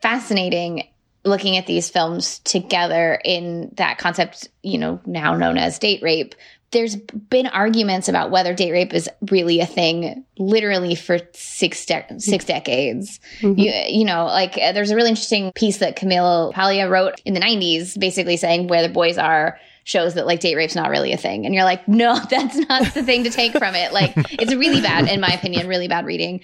[0.00, 0.88] fascinating
[1.24, 6.34] looking at these films together in that concept, you know, now known as date rape.
[6.70, 12.20] There's been arguments about whether date rape is really a thing, literally for six de-
[12.20, 13.20] six decades.
[13.40, 17.32] You, you know, like uh, there's a really interesting piece that Camille Paglia wrote in
[17.32, 21.12] the 90s, basically saying where the boys are shows that like date rape's not really
[21.12, 21.46] a thing.
[21.46, 23.94] And you're like, no, that's not the thing to take from it.
[23.94, 26.40] Like it's really bad, in my opinion, really bad reading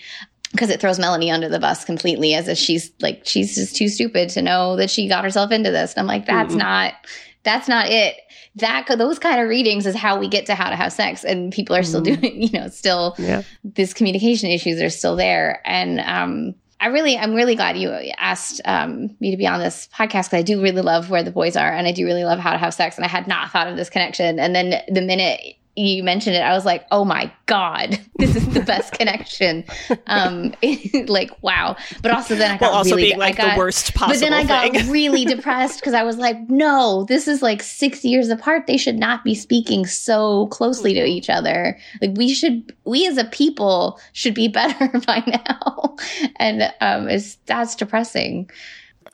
[0.52, 3.88] because it throws Melanie under the bus completely as if she's like, she's just too
[3.88, 5.92] stupid to know that she got herself into this.
[5.92, 6.58] And I'm like, that's Mhm.
[6.58, 6.94] not,
[7.42, 8.14] that's not it.
[8.56, 11.24] That, those kind of readings is how we get to how to have sex.
[11.24, 12.20] And people are still Mhm.
[12.20, 13.42] doing, you know, still, Yeah.
[13.64, 15.60] these communication issues are still there.
[15.64, 19.88] And, um, I really, I'm really glad you asked um, me to be on this
[19.94, 22.38] podcast because I do really love where the boys are, and I do really love
[22.38, 22.96] how to have sex.
[22.96, 24.38] And I had not thought of this connection.
[24.38, 25.40] And then the minute
[25.76, 29.64] you mentioned it, I was like, oh my god, this is the best connection.
[30.06, 30.54] Um,
[31.06, 31.76] like wow.
[32.02, 34.32] But also then I got While also really, being like got, the worst But then
[34.32, 34.90] I got thing.
[34.90, 38.66] really depressed because I was like, no, this is like six years apart.
[38.66, 41.78] They should not be speaking so closely to each other.
[42.00, 45.96] Like we should, we as a people should be better by now.
[46.36, 48.50] And um, it's that's depressing.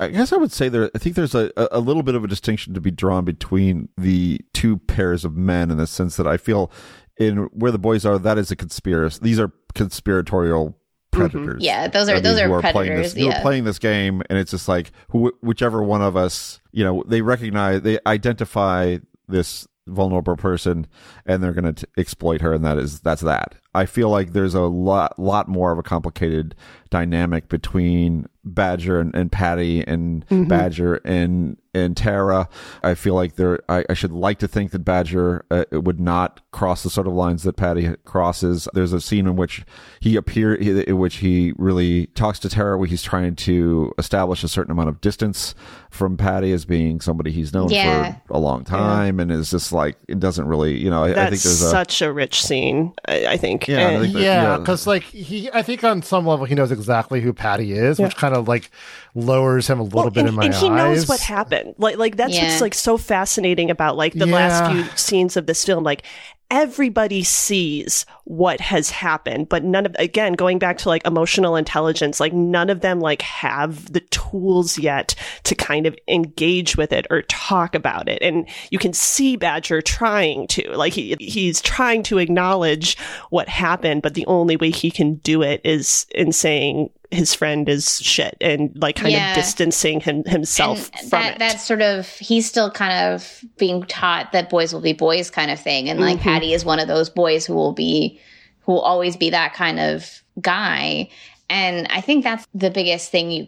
[0.00, 0.90] I guess I would say there.
[0.94, 4.40] I think there's a, a little bit of a distinction to be drawn between the
[4.54, 6.72] two pairs of men in the sense that I feel
[7.18, 9.20] in where the boys are, that is a conspiracy.
[9.22, 11.20] These are conspiratorial mm-hmm.
[11.20, 11.62] predators.
[11.62, 13.12] Yeah, those are I those who are playing predators.
[13.12, 16.60] this, who are playing this game, and it's just like who, whichever one of us,
[16.72, 18.96] you know, they recognize, they identify
[19.28, 20.86] this vulnerable person
[21.26, 24.54] and they're going to exploit her and that is that's that i feel like there's
[24.54, 26.54] a lot lot more of a complicated
[26.90, 30.48] dynamic between badger and, and paddy and Mhm.
[30.48, 32.48] badger and and tara
[32.82, 36.40] i feel like there i, I should like to think that badger uh, would not
[36.50, 39.64] cross the sort of lines that paddy crosses there's a scene in which
[40.00, 44.48] he appear in which he really talks to tara where he's trying to establish a
[44.48, 45.54] certain amount of distance
[45.90, 48.16] from paddy as being somebody he's known Yeah.
[48.26, 51.12] for a long time and is just like it doesn't really you know I, I
[51.12, 53.59] That's think there's a such a rich scene, I, I think.
[53.68, 54.58] Yeah, I think that- yeah, yeah.
[54.58, 58.16] because like he, I think on some level he knows exactly who Paddy is, which
[58.16, 58.70] kind of like
[59.14, 60.60] lowers him a little bit and, in my and eyes.
[60.60, 61.74] he knows what happened.
[61.78, 62.48] Like, like that's Yeah.
[62.48, 65.84] what's like so fascinating about like the last few scenes of this film.
[65.84, 66.02] Like,
[66.50, 72.20] everybody sees what has happened, but none of again going back to like emotional intelligence.
[72.20, 77.06] Like, none of them like have the tools yet to kind of engage with it
[77.10, 78.22] or talk about it.
[78.22, 82.98] And you can see Badger trying to like he he's trying to acknowledge
[83.30, 87.68] what happened, but the only way he can do it is in saying his friend
[87.68, 89.30] is shit and like kind Yeah.
[89.30, 91.38] of distancing him himself and from that it.
[91.40, 95.50] that's sort of he's still kind of being taught that boys will be boys kind
[95.50, 96.22] of thing and like Mhm.
[96.22, 98.20] paddy is one of those boys who will be
[98.60, 101.08] who will always be that kind of guy
[101.48, 103.46] and i think that's the biggest thing you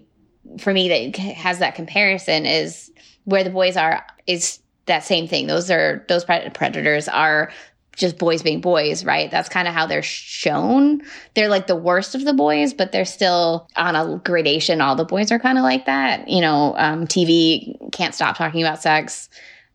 [0.58, 2.90] for me that has that comparison is
[3.24, 7.52] where the boys are is that same thing those are those pred- predators are
[7.96, 9.30] just boys being boys, right?
[9.30, 11.02] That's kind of how they're shown.
[11.34, 14.80] They're like the worst of the boys, but they're still on a gradation.
[14.80, 16.28] All the boys are kind of like that.
[16.28, 19.28] You know, um, TV can't stop talking about sex.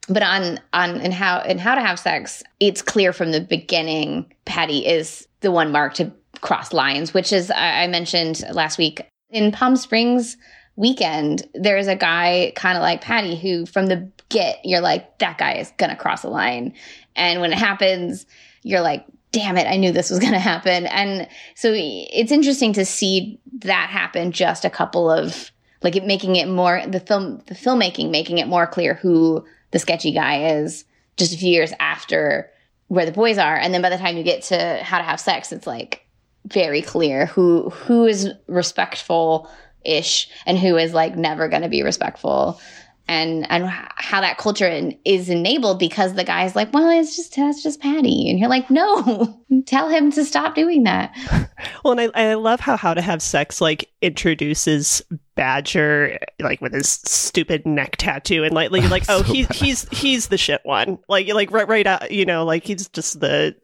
[0.10, 4.32] But on on and how and how to have sex, it's clear from the beginning.
[4.46, 9.02] Paddy is the one marked to cross lines, which is I I mentioned last week
[9.30, 10.38] in Palm Springs
[10.78, 11.48] weekend.
[11.54, 15.38] There is a guy kind of like Paddy who, from the get, you're like that
[15.38, 16.74] guy is gonna cross a line,
[17.18, 18.26] and when it happens,
[18.64, 20.86] you're like, damn it, I knew this was gonna happen.
[20.86, 24.32] And so it's interesting to see that happen.
[24.32, 25.52] Just a couple of
[25.84, 29.80] like it making it more the film the filmmaking making it more clear who the
[29.80, 30.86] sketchy guy is
[31.18, 32.50] just a few years after
[32.88, 35.20] where the boys are and then by the time you get to how to have
[35.20, 36.06] sex it's like
[36.46, 39.50] very clear who who is respectful
[39.86, 42.60] ish and who is like never going to be respectful
[43.08, 47.36] and and how that culture in- is enabled because the guy's like well it's just
[47.36, 51.14] that's just paddy and you're like no tell him to stop doing that
[51.84, 55.02] Well, and I, I love how How to Have Sex like introduces
[55.36, 59.56] Badger like with his stupid neck tattoo and like like, like oh So he, bad.
[59.56, 63.20] he's he's the shit one like like right right out you know like he's just
[63.22, 63.56] the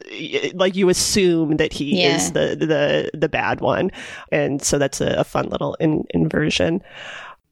[0.56, 2.16] like you assume that he Yeah.
[2.16, 3.92] is the the the bad one
[4.32, 6.82] and so that's a, a fun little in, inversion.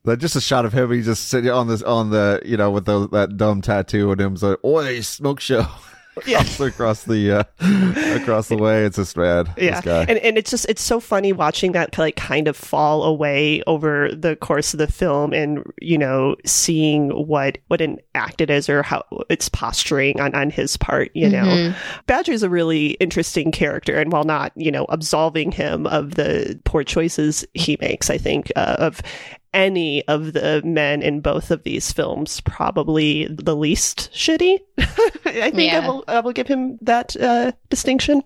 [0.03, 2.71] Like just a shot of him, he's just sitting on this on the you know
[2.71, 5.65] with the, that dumb tattoo and him's like, "Oi, smoke show."
[6.27, 6.41] Yeah.
[6.41, 7.43] across, across the uh,
[8.21, 8.83] across the way.
[8.83, 9.47] It's just rad.
[9.57, 10.05] yeah This guy.
[10.09, 14.09] and and it's just it's so funny watching that like kind of fall away over
[14.11, 18.67] the course of the film and you know seeing what what an act it is
[18.67, 21.75] or how it's posturing on on his part you know Mhm.
[22.07, 26.83] badger's a really interesting character and while not you know absolving him of the poor
[26.83, 29.01] choices he makes i think uh, of
[29.53, 34.59] any of the men in both of these films probably the least shitty
[35.25, 38.23] i think I, will, I will give him that uh, distinction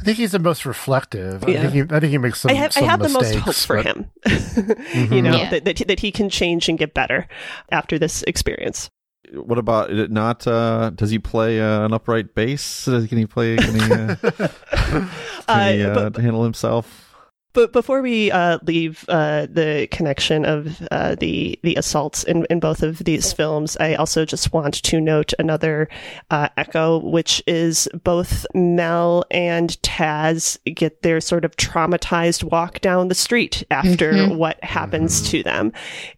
[0.00, 1.44] I think he's the most reflective.
[1.46, 1.60] Yeah.
[1.60, 2.50] I, think he, I think he makes some.
[2.50, 4.10] I have, I some have the most mistakes, hope for but- him.
[4.26, 5.12] Mm-hmm.
[5.14, 5.50] You know Yeah.
[5.50, 7.28] that, that he- that he can change and get better
[7.70, 8.90] after this experience.
[9.32, 10.44] what about is it not?
[10.44, 12.86] Uh, does he play uh, an upright bass?
[12.86, 13.56] Can he play?
[13.56, 14.16] Can he, uh,
[15.46, 17.11] can he Uh, uh, but- handle himself?
[17.54, 22.60] But before we uh, leave uh, the connection of uh, the the assaults in, in
[22.60, 25.88] both of these films, I also just want to note another
[26.30, 33.08] uh, echo, which is both Mel and Taz get their sort of traumatized walk down
[33.08, 34.36] the street after Mhm.
[34.36, 35.72] what happens to them,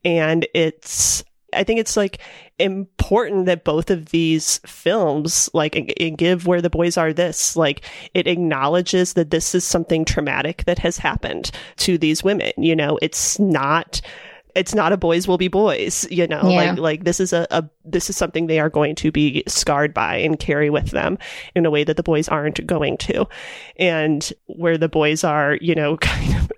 [0.04, 2.18] and it's I think it's like
[2.58, 7.56] important that both of these films like and, and give where the boys are this
[7.56, 7.82] like
[8.14, 12.98] it acknowledges that this is something traumatic that has happened to these women you know?
[13.02, 14.00] It's not
[14.54, 16.48] it's not a boys will be boys you know?
[16.48, 16.70] Yeah.
[16.70, 19.92] like like this is a, a this is something they are going to be scarred
[19.92, 21.18] by and carry with them
[21.54, 23.26] in a way that the boys aren't going to.
[23.76, 26.52] And where the boys are you know kind of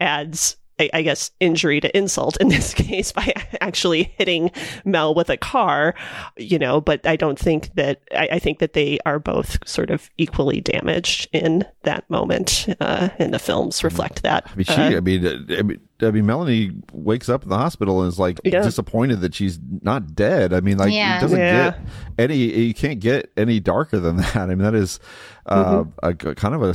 [0.00, 4.50] adds I, I guess, injury to insult in this case by actually hitting
[4.84, 5.94] Mel with a car,
[6.36, 9.90] you know, but I don't think that, I, I think that they are both sort
[9.90, 12.66] of equally damaged in that moment.
[12.80, 14.46] Uh, and the films reflect that.
[14.50, 17.50] I mean, she, Uh, I mean, uh, I mean, I mean, Melanie wakes up in
[17.50, 18.62] the hospital and is like Yeah.
[18.62, 20.54] disappointed that she's not dead.
[20.54, 21.18] I mean, like Yeah.
[21.18, 21.70] it doesn't Yeah.
[21.72, 21.80] get
[22.18, 22.36] any.
[22.38, 24.36] You can't get any darker than that.
[24.36, 24.98] I mean, that is
[25.44, 26.28] uh, Mm-hmm.
[26.28, 26.70] a, kind of an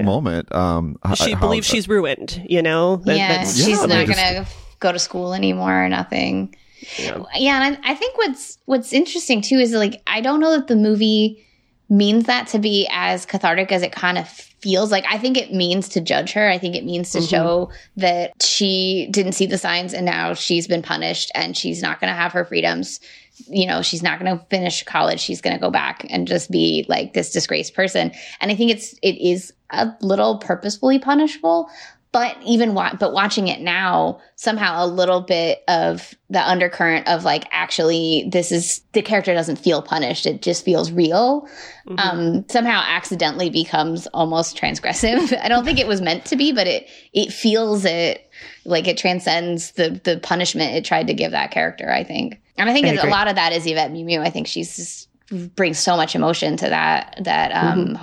[0.00, 0.54] astonishing moment.
[0.54, 2.96] Um, h- she how- believes she's ruined, you know?
[2.96, 4.46] That- yeah, that's- she's Yeah, not just- gonna
[4.80, 6.54] go to school anymore or nothing.
[6.98, 10.66] Yeah, and I, I think what's what's interesting too is like I don't know that
[10.66, 11.46] the movie
[11.88, 15.04] means that to be as cathartic as it kind of feels like.
[15.08, 16.48] I think it means to judge her.
[16.48, 20.66] I think it means to show that she didn't see the signs and now she's
[20.66, 22.98] been punished and she's not going to have her freedoms.
[23.48, 25.20] You know, she's not going to finish college.
[25.20, 28.12] She's going to go back and just be like this disgraced person.
[28.40, 31.70] And I think it's it is a little purposefully punishable,
[32.12, 37.24] but even wa- but watching it now somehow a little bit of the undercurrent of
[37.24, 41.48] like actually this is the character doesn't feel punished it just feels real
[41.98, 46.66] um somehow accidentally becomes almost transgressive i don't think it was meant to be but
[46.66, 48.30] it it feels it
[48.64, 52.68] like it transcends the the punishment it tried to give that character i think and
[52.68, 54.20] i think I that a lot of that is yvette Mimieux.
[54.20, 55.08] i think she's just
[55.56, 57.98] brings so much emotion to that that um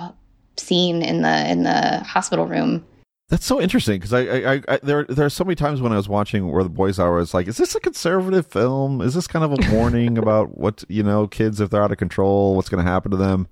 [0.56, 2.84] scene in the in the hospital room
[3.28, 5.92] That's so interesting because I, I, I, I, there, there are so many times when
[5.92, 9.00] I was watching Where the Boys Are, I was like, is this a conservative film?
[9.00, 11.98] Is this kind of a warning about what you know, kids if they're out of
[11.98, 13.46] control, what's going to happen to them?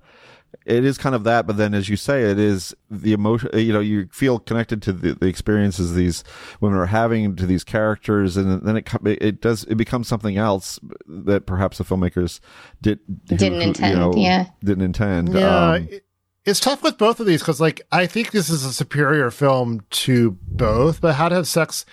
[0.65, 3.49] It is kind of that, but then as you say, it is the emotion.
[3.53, 6.23] You know, you feel connected to the, the experiences these
[6.61, 10.37] women are having to these characters, and then it co- it does it becomes something
[10.37, 12.39] else that perhaps the filmmakers
[12.81, 14.47] did who- Didn't who, intend, yeah.
[14.63, 15.33] didn't intend.
[15.33, 15.89] Yeah, Um,
[16.45, 19.81] it's tough with both of these because, like, I think this is a superior film
[19.91, 21.85] to both, but How to Have Sex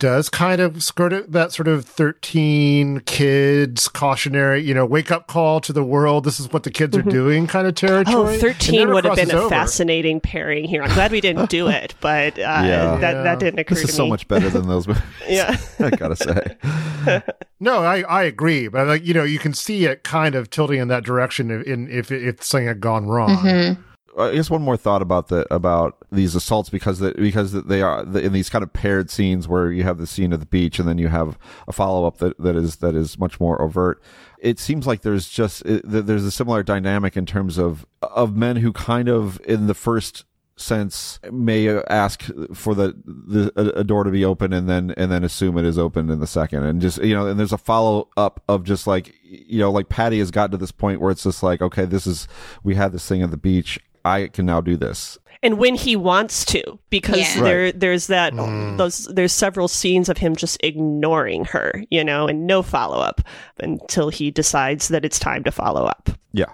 [0.00, 5.28] does kind of skirt it, that sort of 13 kids cautionary, you know, wake up
[5.28, 6.24] call to the world.
[6.24, 8.34] This is what the kids are doing kind of territory.
[8.34, 9.48] Oh, 13 would have been a over.
[9.48, 10.82] fascinating pairing here.
[10.82, 12.96] I'm glad we didn't do it, but uh, Yeah.
[12.96, 13.22] that, Yeah.
[13.22, 15.02] that didn't occur this to is so much better than those movies.
[15.28, 15.56] Yeah.
[15.78, 17.22] I gotta say.
[17.60, 20.80] No, I, I agree, but like you know, you can see it kind of tilting
[20.80, 23.36] in that direction if in if if something had gone wrong.
[23.36, 23.82] Mm-hmm.
[24.18, 28.02] I guess one more thought about the about these assaults because the, because they are
[28.16, 30.88] in these kind of paired scenes where you have the scene at the beach and
[30.88, 31.38] then you have
[31.68, 34.02] a follow up that, that is that is much more overt.
[34.38, 38.56] It seems like there's just it, there's a similar dynamic in terms of of men
[38.56, 40.24] who kind of in the first
[40.56, 45.24] sense may ask for the, the a, door to be open and then and then
[45.24, 48.08] assume it is open in the second and just you know and there's a follow
[48.18, 51.22] up of just like you know like Paddy has gotten to this point where it's
[51.22, 52.28] just like okay this is
[52.62, 55.96] we had this thing at the beach I can now do this and when he
[55.96, 57.42] wants to because Yeah.
[57.42, 57.80] there Right.
[57.80, 58.34] there's that
[58.76, 63.20] those there's several scenes of him just ignoring her you know and no follow-up
[63.58, 66.46] until he decides that it's time to follow up Yeah,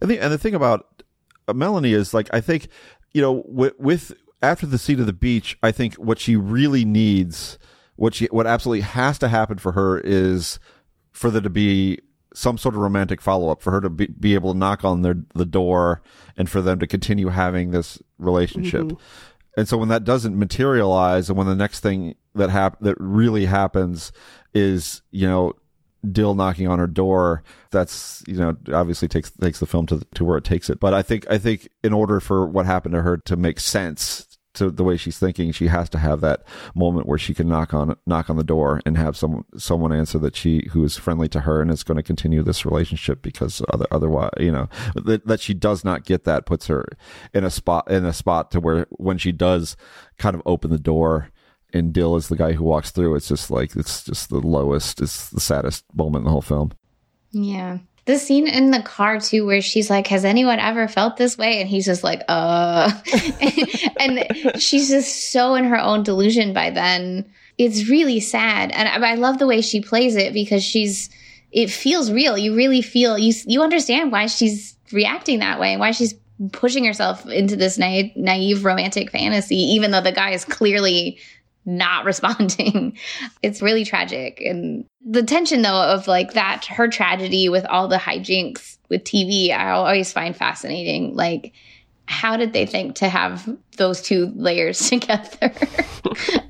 [0.00, 1.04] and the and the thing about
[1.48, 2.68] uh, Melanie is like I think
[3.12, 6.84] you know with, with after the scene of the beach, I think what she really
[6.84, 7.58] needs,
[7.96, 10.58] what she what absolutely has to happen for her is
[11.12, 12.00] for there to be
[12.34, 15.02] some sort of romantic follow up, for her to be, be able to knock on
[15.02, 16.02] their the door,
[16.36, 18.82] and for them to continue having this relationship.
[18.82, 19.02] Mm-hmm.
[19.56, 23.46] And so when that doesn't materialize, and when the next thing that hap- that really
[23.46, 24.12] happens
[24.52, 25.54] is you know
[26.10, 30.24] Dill knocking on her door, that's you know obviously takes takes the film to to
[30.24, 30.80] where it takes it.
[30.80, 34.33] But I think I think in order for what happened to her to make sense
[34.54, 36.44] to the way she's thinking, she has to have that
[36.74, 40.18] moment where she can knock on knock on the door and have someone someone answer
[40.18, 43.62] that she who is friendly to her and is going to continue this relationship because
[43.70, 46.86] other otherwise you know that, that she does not get that puts her
[47.32, 49.76] in a spot in a spot to where when she does
[50.18, 51.30] kind of open the door
[51.74, 53.16] and Dill is the guy who walks through.
[53.16, 56.72] It's just like it's just the lowest, it's the saddest moment in the whole film.
[57.32, 57.78] Yeah.
[58.06, 61.60] The scene in the car too, where she's like, "Has anyone ever felt this way?"
[61.60, 62.90] and he's just like, "Uh,"
[63.98, 64.26] and
[64.58, 67.24] she's just so in her own delusion by then.
[67.56, 71.08] It's really sad, and I, love the way she plays it because she's.
[71.52, 72.36] It feels real.
[72.36, 73.32] You really feel you.
[73.46, 76.14] You understand why she's reacting that way, why she's
[76.52, 81.18] pushing herself into this naive, naive romantic fantasy, even though the guy is clearly
[81.66, 82.96] not responding.
[83.42, 84.40] It's really tragic.
[84.40, 89.50] And the tension, though, of like that, her tragedy with all the hijinks with TV,
[89.50, 91.14] I always find fascinating.
[91.14, 91.52] Like,
[92.06, 95.52] how did they think to have those two layers together?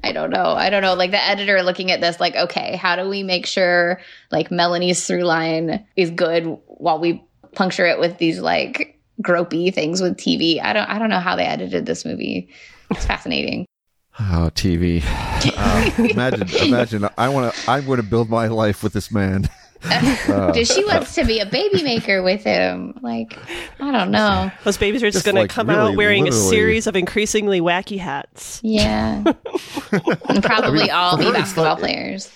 [0.03, 0.47] I don't know.
[0.47, 0.95] I don't know.
[0.95, 4.01] Like the editor looking at this, like, okay, how do we make sure
[4.31, 10.01] like Melanie's through line is good while we puncture it with these like gropey things
[10.01, 10.61] with TV?
[10.61, 10.89] I don't.
[10.89, 12.49] I don't know how they edited this movie.
[12.91, 13.67] It's fascinating.
[14.21, 15.03] Oh, TV.
[15.57, 17.09] Uh, imagine, imagine.
[17.19, 17.71] I want to.
[17.71, 19.49] I want to build my life with this man.
[19.87, 22.99] Uh, she wants to be a baby maker with him.
[23.03, 23.37] Like,
[23.79, 24.51] I don't know.
[24.65, 26.47] Those babies are just, Just going like to come really, out wearing literally.
[26.47, 28.63] a series of increasingly wacky hats.
[28.65, 29.23] Yeah.
[30.31, 32.33] and probably all be for her, it's basketball like- players.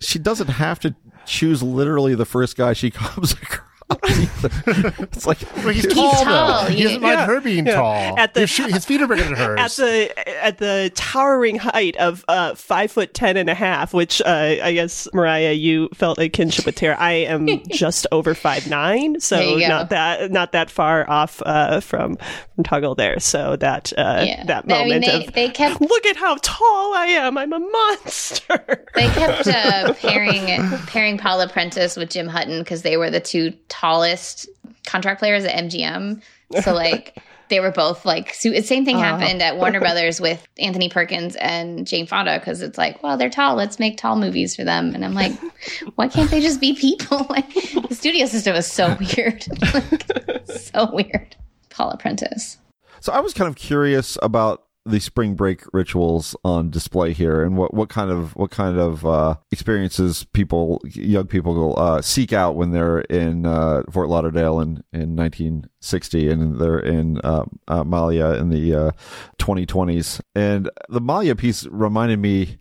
[0.00, 3.60] She doesn't have to choose literally the first guy she comes across.
[3.90, 4.94] Either.
[5.02, 6.64] it's like Well, he's, He's tall, tall.
[6.66, 7.26] He He- doesn't mind Yeah.
[7.26, 7.74] her being Yeah.
[7.74, 8.18] tall.
[8.18, 9.58] At the- his, his feet are bigger than hers.
[9.58, 14.20] At the at the towering height of uh, five foot ten and a half, which
[14.22, 16.96] uh, I guess Marya, you felt a kinship with Tara.
[16.98, 19.68] I am just over five nine, so There you go.
[19.68, 22.16] not that not that far off uh, from
[22.54, 23.18] from Tuggle there.
[23.20, 24.44] So that uh, Yeah.
[24.44, 27.52] that I mean, moment they, of they kept look at how tall I am, I'm
[27.52, 28.86] a monster.
[28.94, 30.46] they kept uh, pairing
[30.86, 34.48] pairing Paula Prentiss with Jim Hutton because they were the two tallest
[34.86, 36.22] contract players at MGM.
[36.62, 37.16] So like
[37.48, 39.00] they were both like so, same thing oh.
[39.00, 43.30] happened at Warner Brothers with Anthony Perkins and Jane Fonda because it's like well they're
[43.30, 45.32] tall let's make tall movies for them and I'm like
[45.94, 50.90] why can't they just be people like the studio system is so weird like, so
[50.92, 51.36] weird.
[51.70, 52.58] Paula Prentiss.
[53.00, 57.56] So I was kind of curious about the spring break rituals on display here, and
[57.56, 62.56] what, what kind of what kind of uh, experiences people, young people, uh, seek out
[62.56, 68.34] when they're in uh, Fort Lauderdale in, in 1960, and they're in uh, uh, Malia
[68.34, 68.90] in the uh,
[69.38, 70.20] 2020s.
[70.34, 72.58] And the Malia piece reminded me,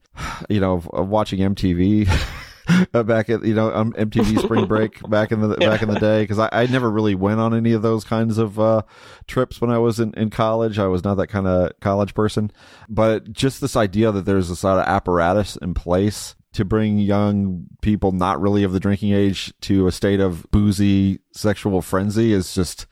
[0.49, 2.09] you know, of, of watching MTV.
[2.93, 5.99] uh, back at you know um, MTV Spring Break back in the back in the
[5.99, 8.83] day because I, I never really went on any of those kinds of uh,
[9.27, 10.79] trips when I was in, in college.
[10.79, 12.51] I was not that kind of college person,
[12.87, 17.67] but just this idea that there's this sort of apparatus in place to bring young
[17.81, 22.55] people not really of the drinking age to a state of boozy sexual frenzy is
[22.55, 22.87] just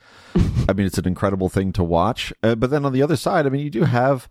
[0.68, 2.32] I mean it's an incredible thing to watch.
[2.42, 4.28] Uh, but then on the other side, I mean you do have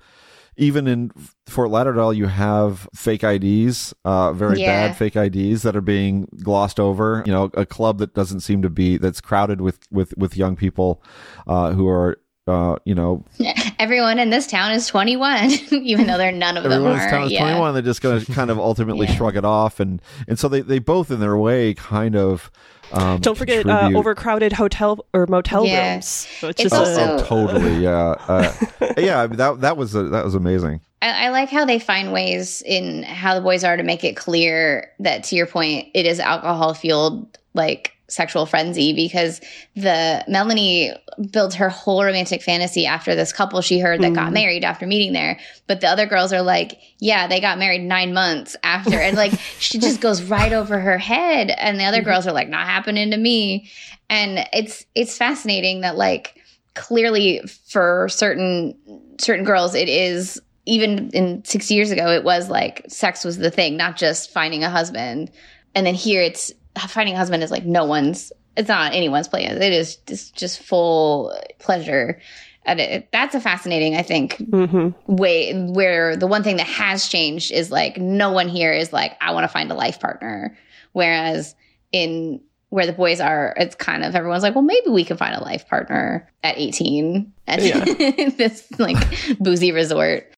[0.57, 1.11] even in
[1.47, 4.87] Fort Lauderdale, you have fake IDs, uh, very Yeah.
[4.87, 7.23] bad fake IDs that are being glossed over.
[7.25, 10.55] You know, a club that doesn't seem to be that's crowded with with with young
[10.55, 11.01] people
[11.47, 12.17] uh, who are.
[12.49, 13.25] Uh, you know,
[13.77, 17.09] Everyone in this town is 21, even though they're none of them everyone's are.
[17.09, 17.41] town is yeah.
[17.41, 17.73] 21.
[17.73, 19.15] They're just going to kind of ultimately Yeah.
[19.15, 22.49] shrug it off, and and so they they both in their way kind of.
[22.91, 25.93] Um, Don't forget uh, overcrowded hotel or motel Yeah.
[25.93, 26.05] rooms.
[26.39, 28.53] So It's just also- Oh, totally, yeah, uh,
[28.97, 29.21] yeah.
[29.21, 30.81] I mean, that that was that was amazing.
[31.01, 34.15] I, I like how they find ways in how the boys are to make it
[34.15, 39.41] clear that, to your point, it is alcohol fueled like sexual frenzy because
[39.75, 40.93] the Melanie
[41.31, 44.33] built her whole romantic fantasy after this couple she heard that got mm.
[44.33, 45.39] married after meeting there.
[45.67, 48.97] But the other girls are like, yeah, they got married nine months after.
[48.97, 51.49] And like, she just goes right over her head.
[51.49, 52.09] And the other mm-hmm.
[52.09, 53.69] girls are like, not happening to me.
[54.09, 56.37] And it's, it's fascinating that like,
[56.77, 58.77] clearly for certain
[59.17, 63.49] certain girls it is even in 60 years ago it was like sex was the
[63.49, 65.31] thing not just finding a husband
[65.73, 69.61] and then here it's finding a husband is like no one's it's not anyone's plan
[69.61, 72.19] it is just just full pleasure
[72.65, 74.93] and it, that's a fascinating i think Mhm.
[75.07, 79.15] way where the one thing that has changed is like no one here is like
[79.21, 80.57] i want to find a life partner
[80.93, 81.55] whereas
[81.91, 85.35] in where the boys are it's kind of everyone's like well maybe we can find
[85.35, 87.59] a life partner at 18 at
[88.37, 88.97] this like
[89.39, 90.33] boozy resort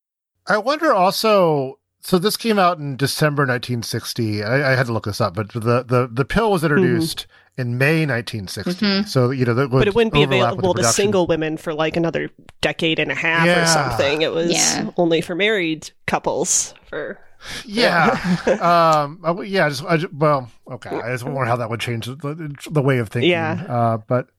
[0.47, 1.78] I wonder also.
[2.09, 4.43] So this came out in December 1960.
[4.43, 7.77] I, I had to look this up, but the the, the pill was introduced in
[7.77, 8.83] May 1960.
[8.83, 9.07] Mhm.
[9.07, 11.27] So you know that would but it wouldn't be overlap with the available to single
[11.27, 12.31] women for like another
[12.61, 13.61] decade and a half Yeah.
[13.61, 14.23] or something.
[14.23, 14.89] It was Yeah.
[14.97, 17.19] only for married couples for
[17.63, 18.17] Yeah,
[18.59, 19.67] um, yeah.
[19.67, 20.89] I just, I just, well, okay.
[20.89, 23.29] I just wonder how that would change the, the way of thinking.
[23.29, 23.63] Yeah.
[23.69, 24.29] Uh, but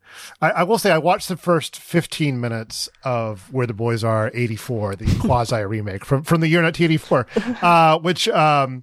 [0.40, 4.30] I, I will say I watched the first 15 minutes of Where the Boys Are
[4.34, 7.26] 84, the quasi remake from from the year 1984,
[7.62, 8.82] uh, which um,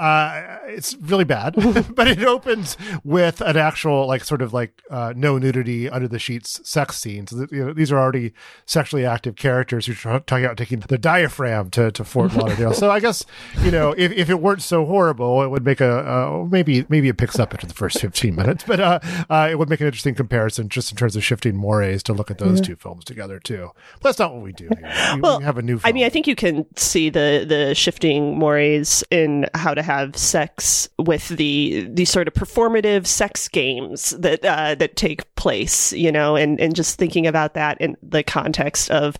[0.00, 1.54] uh, it's really bad,
[1.94, 6.18] but it opens with an actual like sort of like uh, no nudity under the
[6.18, 7.26] sheets sex scene.
[7.26, 8.32] So you know, these are already
[8.64, 12.72] sexually active characters who are talking about taking their diaphragm to, to Fort Lauderdale.
[12.72, 13.26] so I guess
[13.62, 17.08] you know if, if it weren't so horrible, it would make a uh, maybe maybe
[17.08, 19.86] it picks up after the first fifteen minutes, but uh, uh, it would make an
[19.86, 23.38] interesting comparison just in terms of shifting mores to look at those two films together
[23.38, 23.70] too.
[24.00, 24.70] But that's not what we do.
[24.78, 25.14] Here.
[25.14, 25.78] We, Well, we have a new.
[25.78, 25.90] Film.
[25.90, 30.16] I mean, I think you can see the the shifting mores in how to have
[30.16, 36.12] sex with the the sort of performative sex games that uh, that take place, you
[36.12, 39.16] know, and and just thinking about that in the context of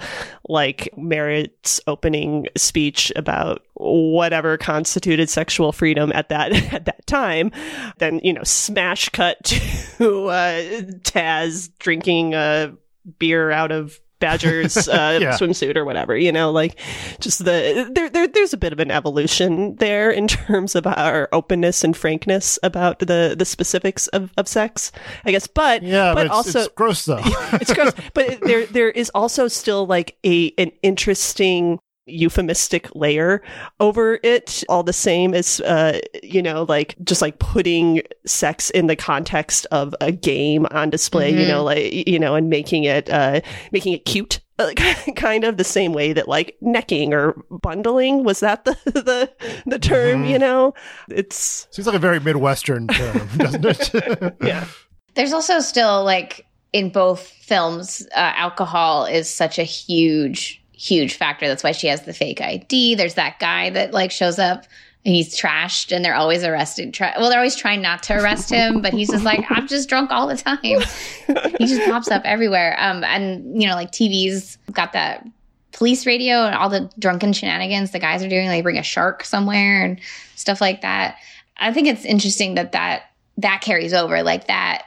[0.48, 7.50] like Merritt's opening speech about whatever constituted sexual freedom at that at that time,
[7.98, 10.62] then you know, smash cut to uh,
[11.02, 12.72] Taz drinking a
[13.18, 15.32] beer out of Badger's uh, Yeah.
[15.32, 16.16] swimsuit or whatever.
[16.16, 16.78] You know, like
[17.20, 21.28] just the there, there there's a bit of an evolution there in terms of our
[21.32, 24.92] openness and frankness about the the specifics of, of sex,
[25.24, 25.46] I guess.
[25.46, 27.20] But Yeah, but, but it's, also it's gross though.
[27.24, 27.92] it's gross.
[28.14, 31.80] But there there is also still like a an interesting
[32.12, 33.42] euphemistic layer
[33.78, 38.86] over it all the same as uh you know like just like putting sex in
[38.86, 43.08] the context of a game on display you know like you know and making it
[43.10, 43.40] uh
[43.72, 44.72] making it cute uh,
[45.16, 49.32] kind of the same way that like necking or bundling was that the the,
[49.66, 50.74] the term you know?
[51.08, 54.36] It's Seems like a very Midwestern term, doesn't it?
[54.42, 54.66] yeah.
[55.14, 61.46] There's also still like in both films, uh, alcohol is such a huge, huge factor.
[61.46, 62.94] That's why she has the fake ID.
[62.94, 64.64] There's that guy that like shows up.
[65.04, 66.94] and He's trashed, and they're always arrested.
[66.94, 69.88] Try- well, they're always trying not to arrest him, but he's just like, I'm just
[69.90, 70.58] drunk all the time.
[71.58, 72.76] he just pops up everywhere.
[72.78, 75.26] Um, and you know, like TV's got that
[75.72, 78.48] police radio and all the drunken shenanigans the guys are doing.
[78.48, 80.00] Like bring a shark somewhere and
[80.34, 81.16] stuff like that.
[81.58, 83.02] I think it's interesting that that
[83.36, 84.22] that carries over.
[84.22, 84.84] Like that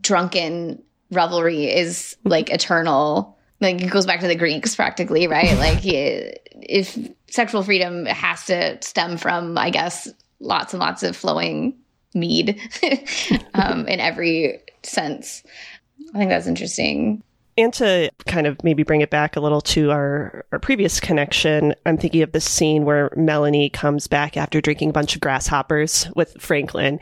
[0.00, 3.38] drunken revelry is like eternal.
[3.64, 5.56] Like it goes back to the Greeks practically, right?
[5.58, 6.96] like if
[7.28, 10.08] sexual freedom has to stem from, I guess,
[10.38, 11.76] lots and lots of flowing
[12.14, 12.60] mead
[13.54, 15.42] um, in every sense.
[16.14, 17.22] I think that's interesting.
[17.56, 21.74] And to kind of maybe bring it back a little to our, our previous connection,
[21.86, 26.08] I'm thinking of this scene where Melanie comes back after drinking a bunch of grasshoppers
[26.16, 26.98] with Franklin,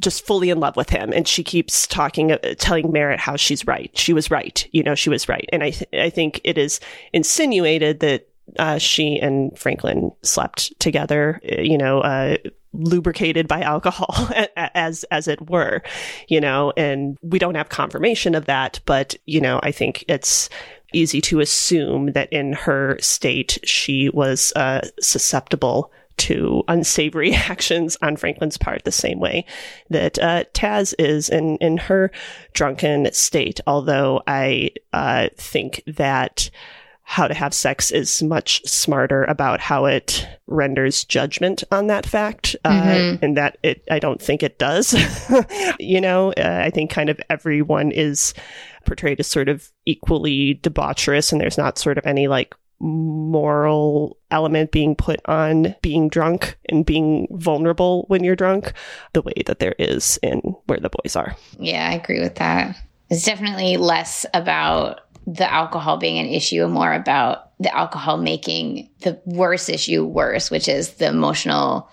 [0.00, 1.12] just fully in love with him.
[1.12, 3.90] And she keeps talking, uh, telling Merritt how she's right.
[3.98, 4.66] She was right.
[4.72, 5.48] You know, she was right.
[5.52, 6.78] And I, th- I think it is
[7.12, 8.28] insinuated that
[8.60, 12.36] uh, she and Franklin slept together, uh, you know, uh,
[12.76, 15.82] lubricated by alcohol as as it were
[16.28, 20.48] you know and we don't have confirmation of that but you know i think it's
[20.92, 28.16] easy to assume that in her state she was uh, susceptible to unsavory actions on
[28.16, 29.44] Franklin's part the same way
[29.90, 32.10] that uh, Taz is in in her
[32.54, 36.50] drunken state although i uh, think that
[37.08, 42.56] how to have sex is much smarter about how it renders judgment on that fact
[42.64, 43.22] uh, Mhm.
[43.22, 44.92] and that it i don't think it does
[45.78, 48.34] you know uh, i think kind of everyone is
[48.84, 54.70] portrayed as sort of equally debaucherous and there's not sort of any like moral element
[54.72, 58.72] being put on being drunk and being vulnerable when you're drunk
[59.12, 62.76] the way that there is in where the boys are Yeah, I agree with that.
[63.08, 68.88] It's definitely less about the alcohol being an issue and more about the alcohol making
[69.00, 71.90] the worse issue worse, which is the emotional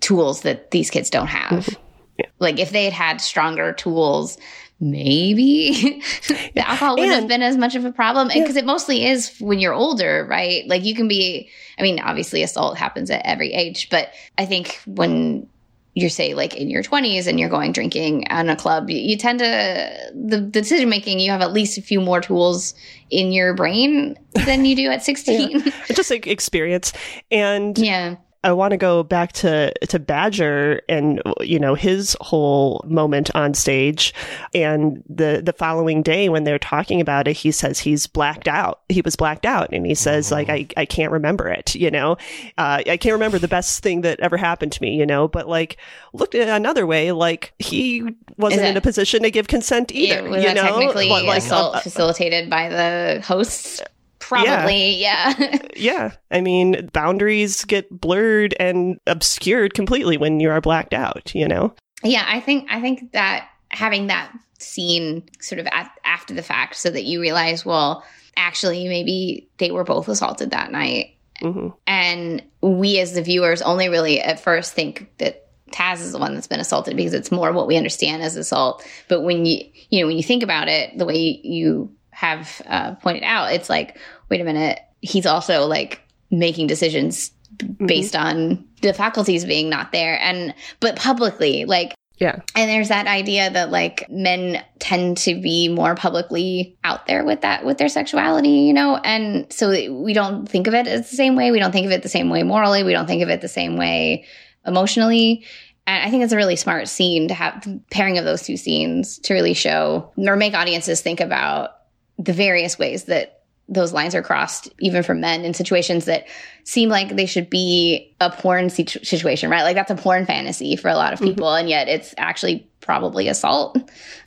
[0.00, 1.66] tools that these kids don't have.
[1.66, 2.22] Mm-hmm.
[2.38, 4.36] Like if they had had stronger tools,
[4.80, 6.02] maybe
[6.54, 8.28] the alcohol wouldn't have been as much of a problem.
[8.28, 10.66] Because it mostly is when you're older, right?
[10.66, 14.80] Like you can be I mean, obviously assault happens at every age, but I think
[14.86, 15.48] when
[15.94, 19.16] you're say like in your 20s and you're going drinking on a club you, you
[19.16, 22.74] tend to the, the decision making you have at least a few more tools
[23.10, 24.16] in your brain
[24.46, 26.92] than you do at 16 It's just like experience.
[27.30, 32.84] And yeah I want to go back to to Badger and you know his whole
[32.88, 34.12] moment on stage,
[34.52, 38.80] and the the following day when they're talking about it, he says he's blacked out.
[38.88, 41.74] He was blacked out, and he says like I I can't remember it.
[41.74, 42.12] You know,
[42.58, 44.96] uh, I can't remember the best thing that ever happened to me.
[44.96, 45.76] You know, but like
[46.12, 48.02] looked at it another way, like he
[48.36, 50.22] wasn't Is in a position to give consent either.
[50.22, 53.80] yeah, was you that know, technically What, like assault uh, facilitated by the hosts
[54.22, 55.34] probably yeah,
[55.76, 61.34] yeah, I mean boundaries get blurred and obscured completely when you are blacked out.
[61.34, 61.74] You know.
[62.02, 66.76] yeah i think i think that having that scene sort of at, after the fact
[66.76, 68.04] so that you realize well
[68.36, 73.88] actually maybe they were both assaulted that night hmm and we as the viewers only
[73.88, 75.42] really at first think that
[75.72, 78.86] Taz is the one that's been assaulted because it's more what we understand as assault.
[79.08, 81.90] But when you you know when you think about it, the way you
[82.22, 83.98] have uh, pointed out, it's like
[84.30, 86.00] wait a minute, he's also like
[86.30, 92.40] making decisions b- based on the faculties being not there, and but publicly like Yeah.
[92.56, 97.40] and there's that idea that like men tend to be more publicly out there with
[97.42, 98.96] that, with their sexuality, you know?
[99.04, 101.50] And so we don't think of it as the same way.
[101.50, 102.82] We don't think of it the same way morally.
[102.84, 104.24] We don't think of it the same way
[104.64, 105.44] emotionally.
[105.86, 109.18] And I think it's a really smart scene to have pairing of those two scenes
[109.24, 111.70] to really show or make audiences think about
[112.18, 116.26] the various ways that those lines are crossed, even for men in situations that
[116.64, 119.62] seem like they should be a porn situ- situation, right?
[119.62, 123.28] Like that's a porn fantasy for a lot of people, and yet it's actually probably
[123.28, 123.76] assault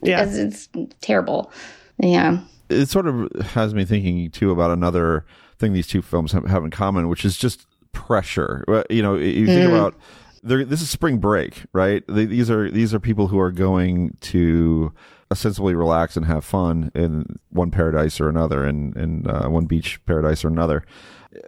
[0.02, 0.24] Yeah.
[0.24, 0.70] because it's
[1.02, 1.52] terrible.
[2.00, 2.40] Yeah.
[2.70, 5.26] it sort of has me thinking too about another
[5.60, 8.64] thing these two films have, have in common, which is just pressure.
[8.90, 9.76] You know, you think Mm.
[9.76, 9.96] about
[10.44, 12.04] this is spring break, right?
[12.08, 14.92] These are these are people who are going to
[15.32, 20.04] ostensibly relax and have fun in one paradise or another, in in uh, one beach
[20.06, 20.86] paradise or another.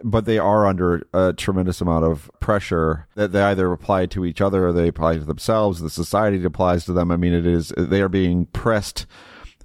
[0.04, 4.40] But they are under a tremendous amount of pressure that they either apply to each
[4.40, 5.80] other or they apply to themselves.
[5.80, 7.10] The society applies to them.
[7.10, 9.06] I mean, it is they are being pressed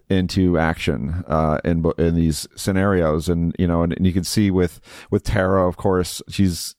[0.09, 4.51] into action uh, in in these scenarios, and you know, and, and you can see
[4.51, 4.79] with
[5.11, 6.75] with Tara, of course, she's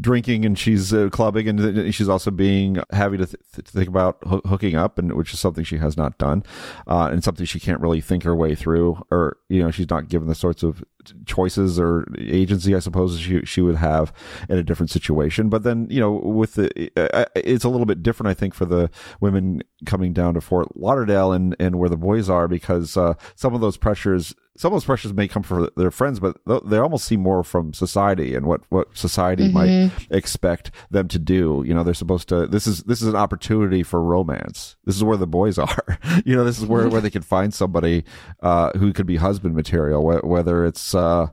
[0.00, 4.18] drinking and she's uh, clubbing and th- she's also being having to, th- think about
[4.26, 6.42] ho- hooking up and which is something she has not done
[6.86, 10.08] uh, and something she can't really think her way through or you know she's not
[10.08, 10.84] given the sorts of
[11.24, 14.12] choices or agency I suppose she she would have
[14.48, 15.48] in a different situation.
[15.48, 18.64] But then you know with the uh, it's a little bit different I think for
[18.64, 18.90] the
[19.20, 23.54] women coming down to Fort Lauderdale and and where the boys are because uh, some
[23.54, 26.36] of those pressures some of those pressures may come from their friends, but
[26.66, 31.62] they almost see more from society and what, what society might expect them to do.
[31.66, 34.76] You know, they're supposed to, this is, this is an opportunity for romance.
[34.84, 35.98] This is where the boys are.
[36.24, 38.04] you know, this is where, where they can find somebody,
[38.42, 41.28] uh, who could be husband material, wh- whether it's, uh,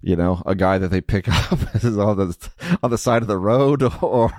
[0.00, 1.52] you know, a guy that they pick up
[1.84, 2.50] on the
[2.82, 4.32] on the side of the road, or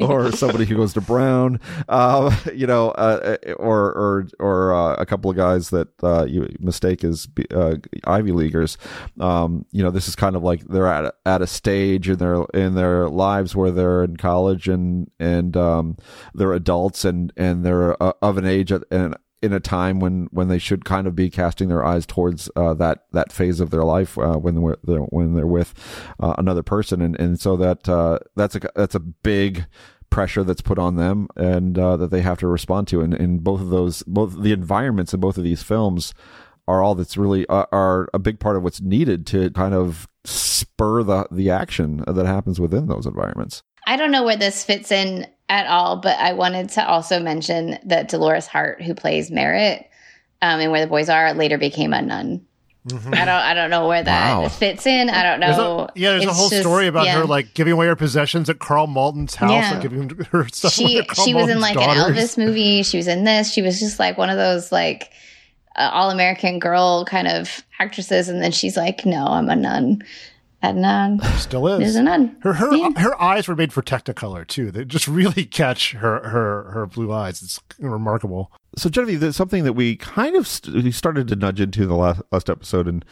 [0.00, 5.06] or somebody who goes to Brown, uh, you know, uh, or or or uh, a
[5.06, 8.78] couple of guys that uh, you mistake as uh, Ivy Leaguers.
[9.20, 12.18] Um, you know, this is kind of like they're at a, at a stage in
[12.18, 15.96] their in their lives where they're in college and and um,
[16.34, 19.16] they're adults and and they're uh, of an age and
[19.46, 22.74] in a time when when they should kind of be casting their eyes towards uh,
[22.74, 25.72] that that phase of their life uh, when they're, when they're with
[26.20, 29.66] uh, another person and and so that uh, that's a that's a big
[30.10, 33.42] pressure that's put on them and uh, that they have to respond to and, and
[33.42, 36.12] both of those both the environments in both of these films
[36.68, 40.08] are all that's really uh, are a big part of what's needed to kind of
[40.24, 43.62] spur the the action that happens within those environments.
[43.86, 47.78] I don't know where this fits in at all, but I wanted to also mention
[47.84, 49.88] that Dolores Hart, who plays Merritt,
[50.42, 52.44] um, and where the boys are, later became a nun.
[52.88, 53.14] Mm-hmm.
[53.14, 54.48] I don't, I don't know where that wow.
[54.48, 55.10] fits in.
[55.10, 55.46] I don't know.
[55.46, 57.18] There's a, yeah, there's it's a whole just, story about yeah.
[57.18, 59.72] her like giving away her possessions at Karl Malden's house Yeah.
[59.72, 60.72] and giving her stuff.
[60.72, 62.04] She, away to Carl she was in like daughters.
[62.04, 62.84] an Elvis movie.
[62.84, 63.52] She was in this.
[63.52, 65.10] She was just like one of those like
[65.74, 70.04] uh, all American girl kind of actresses, and then she's like, "No, I'm a nun."
[70.70, 71.90] And nun Still is.
[71.90, 72.36] is a nun.
[72.40, 72.90] Her her Yeah.
[72.96, 74.70] her eyes were made for Technicolor too.
[74.70, 77.42] They just really catch her her her blue eyes.
[77.42, 78.50] It's remarkable.
[78.76, 81.94] so Genevieve, there's something that we kind of st- we started to nudge into the
[81.94, 83.04] last, last episode, and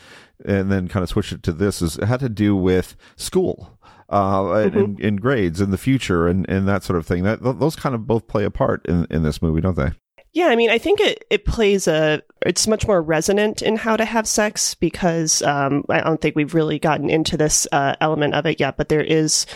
[0.44, 1.80] and then kind of switched it to this.
[1.82, 3.78] Is it had to do with school,
[4.10, 7.22] uh, and, and, and grades in the future, and, and that sort of thing.
[7.22, 9.92] That those kind of both play a part in in this movie, don't they?
[10.34, 13.96] Yeah, I mean, I think it, it plays a, it's much more resonant in how
[13.96, 18.34] to have sex because um, I don't think we've really gotten into this uh, element
[18.34, 19.46] of it yet, but there is,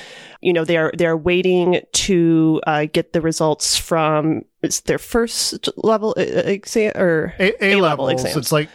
[0.40, 6.14] you know, they're, they're waiting to uh, get the results from it's their first level
[6.16, 8.12] uh, exam or A, A levels.
[8.12, 8.36] exams.
[8.36, 8.68] It's like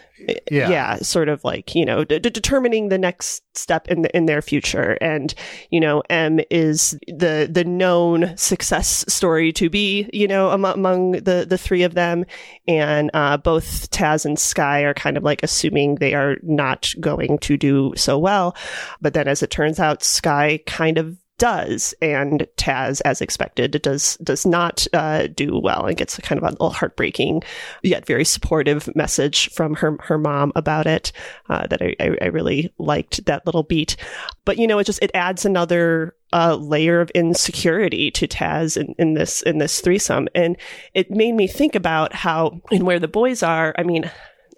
[0.52, 0.70] yeah.
[0.70, 4.26] yeah, sort of like you know, d- d- determining the next step in the, in
[4.26, 5.34] their future, and
[5.70, 11.12] you know, Em is the the known success story to be, you know, among, among
[11.12, 12.26] the the three of them,
[12.68, 17.38] and uh, both Taz and Sky are kind of like assuming they are not going
[17.40, 18.56] to do so well,
[19.02, 24.18] but then as it turns out, Sky kind of does, and Taz, as expected, does
[24.18, 27.44] does not uh, do well and gets kind of a little heartbreaking
[27.82, 31.12] yet very supportive message from her her mom about it
[31.50, 33.96] uh, that I, I, I really liked that little beat.
[34.46, 38.96] But you know, it just it adds another uh, layer of insecurity to Taz in,
[38.98, 40.58] in this in this threesome, and
[40.94, 43.74] it made me think about how and where the boys are.
[43.78, 44.10] I mean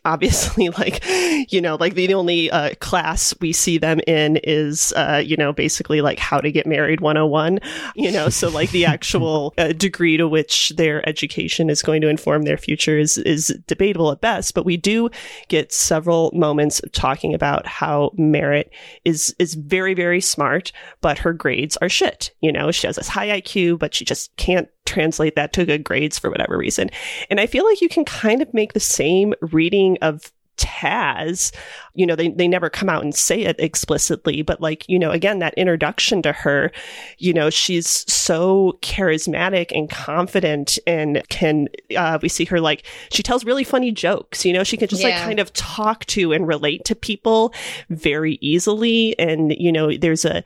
[0.05, 1.03] obviously like
[1.51, 5.51] you know like the only uh, class we see them in is uh, you know
[5.51, 7.59] basically like how to get married 101
[7.95, 8.29] you know?
[8.29, 12.57] So like the actual uh, degree to which their education is going to inform their
[12.57, 14.53] future is is debatable at best.
[14.53, 15.09] But we do
[15.47, 18.71] get several moments of talking about how Merritt
[19.03, 22.71] is is very very smart but her grades are shit you know?
[22.71, 26.29] She has this high IQ but she just can't translate that to good grades for
[26.29, 26.89] whatever reason.
[27.29, 31.53] And I feel like you can kind of make the same reading of Taz.
[31.95, 35.11] You know, they, they never come out and say it explicitly, but like, you know,
[35.11, 36.71] again, that introduction to her,
[37.17, 41.67] you know, she's so charismatic and confident and can,
[41.97, 45.03] uh, we see her like, she tells really funny jokes, you know, she can just
[45.03, 47.53] like kind of talk to and relate to people
[47.89, 49.17] very easily.
[49.19, 50.41] And, you know, there's a,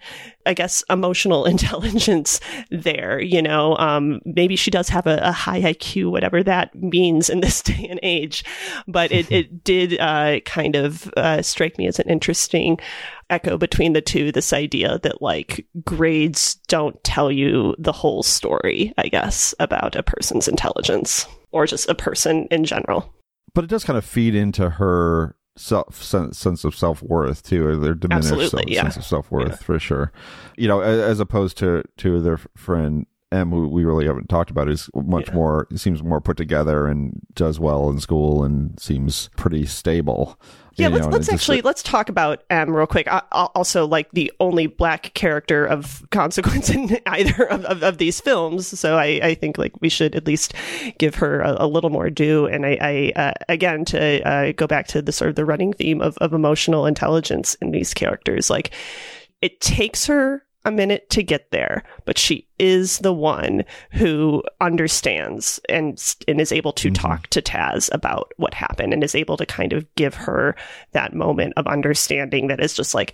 [0.46, 2.40] I guess, emotional intelligence
[2.72, 3.20] there.
[3.20, 7.42] You know, um, maybe she does have a, a, high IQ, whatever that means in
[7.42, 8.44] this day and age.
[8.88, 12.80] But it, it did uh, kind of uh, strike me as an interesting
[13.30, 18.94] echo between the two this idea that like grades don't tell you the whole story,
[18.98, 23.14] I guess, about a person's intelligence or just a person in general.
[23.54, 27.66] But it does kind of feed into her self sense, sense of self worth too,
[27.66, 28.84] or their diminished self, yeah.
[28.84, 29.56] sense of self worth yeah.
[29.56, 30.12] for sure.
[30.58, 34.50] You know, as, as, opposed to to their friend Em, who we really haven't talked
[34.50, 35.36] about, is much yeah.
[35.36, 40.40] more seems more put together and does well in school and seems pretty stable.
[40.80, 43.08] Yeah, let's, know, let's actually let's talk about Em real quick.
[43.08, 48.20] I, also, like the only black character of consequence in either of, of, of these
[48.20, 50.54] films, so I, I, think like we should at least
[50.98, 52.46] give her a, a little more due.
[52.46, 52.78] And I,
[53.16, 56.18] I uh, again to uh, go back to the sort of the running theme of,
[56.20, 58.72] of emotional intelligence in these characters, like
[59.42, 65.60] it takes her a minute to get there, but she is the one who understands
[65.70, 67.02] and and is able to mm-hmm.
[67.02, 70.56] talk to Taz about what happened and is able to kind of give her
[70.92, 73.14] that moment of understanding that is just like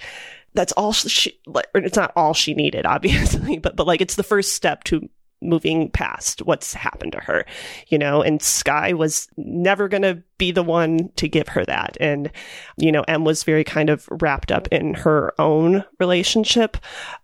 [0.55, 1.39] that's all she
[1.75, 5.07] it's not all she needed obviously but but like it's the first step to
[5.47, 7.45] moving past what's happened to her,
[7.87, 11.97] you know, and Sky was never going to be the one to give her that.
[11.99, 12.31] And,
[12.77, 16.77] you know, Em was very kind of wrapped up in her own relationship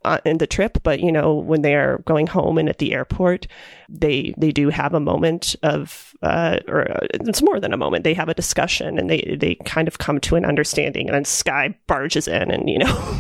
[0.05, 0.77] uh, in the trip.
[0.83, 3.47] But, you know, when they are going home and at the airport,
[3.89, 8.03] they, they do have a moment of, uh, or uh, it's more than a moment.
[8.03, 11.25] They have a discussion and they, they kind of come to an understanding and then
[11.25, 13.19] Sky barges in and, you know,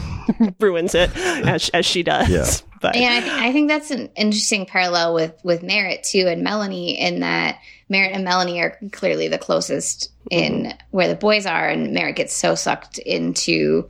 [0.59, 2.29] ruins it as, as she does.
[2.29, 2.70] Yeah.
[2.81, 6.43] But and I, th- I think that's an interesting parallel with with Merritt too and
[6.43, 7.59] Melanie in that
[7.89, 10.77] Merritt and Melanie are clearly the closest in mm-hmm.
[10.89, 13.87] where the boys are, and Merritt gets so sucked into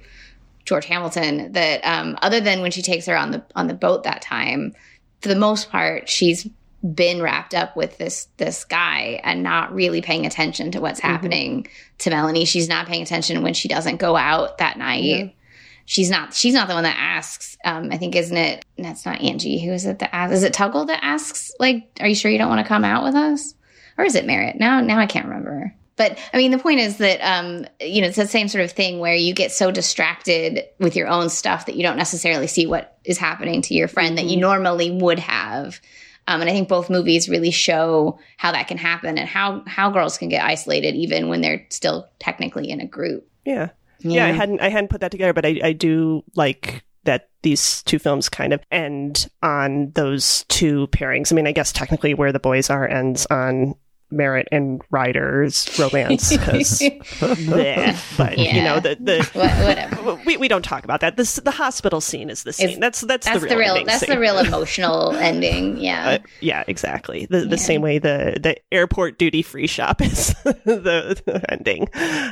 [0.66, 4.04] George Hamilton that um, other than when she takes her on the on the boat
[4.04, 4.76] that time,
[5.22, 6.48] for the most part, she's
[6.84, 11.10] been wrapped up with this this guy and not really paying attention to what's mm-hmm.
[11.10, 11.68] happening
[12.00, 12.44] to Melanie.
[12.44, 15.04] She's not paying attention when she doesn't go out that night.
[15.04, 15.38] Mm-hmm
[15.86, 17.58] she's not she's not the one that asks.
[17.64, 18.66] Um, I think isn't it?
[18.78, 19.64] That's not Angie.
[19.64, 20.38] Who is it that asks?
[20.38, 21.52] Is it Tuggle that asks?
[21.60, 23.54] Like, are you sure you don't want to come out with us?
[23.98, 24.60] Or is it Merritt?
[24.60, 25.74] Now, now I can't remember.
[25.98, 28.72] But I mean, the point is that um, you know it's the same sort of
[28.72, 32.66] thing where you get so distracted with your own stuff that you don't necessarily see
[32.66, 34.28] what is happening to your friend mm-hmm.
[34.28, 34.42] that you mm-hmm.
[34.42, 35.80] normally would have.
[36.28, 39.92] Um, and I think both movies really show how that can happen and how how
[39.92, 43.28] girls can get isolated even when they're still technically in a group.
[43.46, 43.70] Yeah.
[44.04, 47.30] Yeah, yeah I hadn't I hadn't put that together, but I, I do like that
[47.41, 51.32] these two films kind of end on those two pairings.
[51.32, 53.76] I mean, I guess technically where the boys are ends on
[54.12, 56.80] Merritt and Ryder's romance because
[57.20, 58.55] but yeah.
[58.55, 60.16] you know the the whatever.
[60.26, 61.18] we, we don't talk about that.
[61.18, 63.86] This the hospital scene is the scene it's, that's that's, that's the real, the real
[63.86, 64.09] that's scene.
[64.09, 66.09] the real emotional ending yeah.
[66.09, 67.26] Uh, yeah exactly.
[67.26, 67.55] The the yeah.
[67.55, 71.88] same way the the airport duty free shop is the, the, ending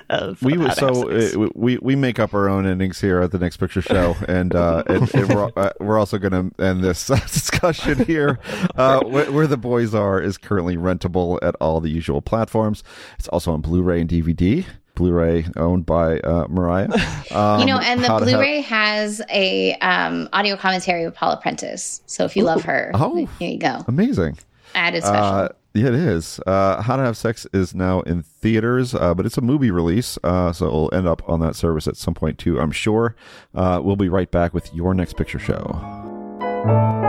[0.09, 3.39] of we of so uh, we we make up our own endings here at the
[3.39, 7.07] next picture show and uh and, and we're, uh, we're also going to end this
[7.07, 8.39] discussion here.
[8.75, 12.83] Uh where, where the boys are is currently rentable at all all the usual platforms.
[13.17, 14.65] It's also on Blu-ray and DVD.
[14.95, 16.89] Blu-ray owned by uh, Marya.
[17.31, 22.01] Um, you know, and the Blu-ray has a um, audio commentary with Paula Prentiss.
[22.07, 22.47] So if you Ooh.
[22.47, 23.85] love her, oh, here you go.
[23.87, 24.39] Amazing.
[24.73, 25.23] Added special.
[25.23, 26.39] Uh, yeah, it is.
[26.47, 30.17] Uh, How to Have Sex is now in theaters, uh, but it's a movie release,
[30.23, 33.15] uh, so it'll end up on that service at some point too, I'm sure.
[33.53, 37.05] Uh, we'll be right back with your next picture show.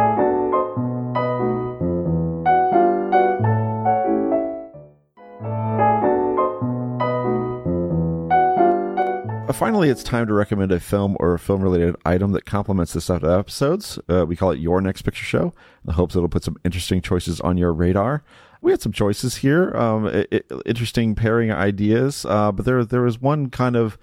[9.52, 13.06] Finally, it's time to recommend a film or a film related item that complements this
[13.06, 13.98] set of episodes.
[14.08, 17.00] Uh, we call it Your Next Picture Show in the hopes it'll put some interesting
[17.00, 18.22] choices on your radar.
[18.62, 23.00] We had some choices here, um, it, it, interesting pairing ideas, uh, but there there
[23.00, 23.96] was one kind of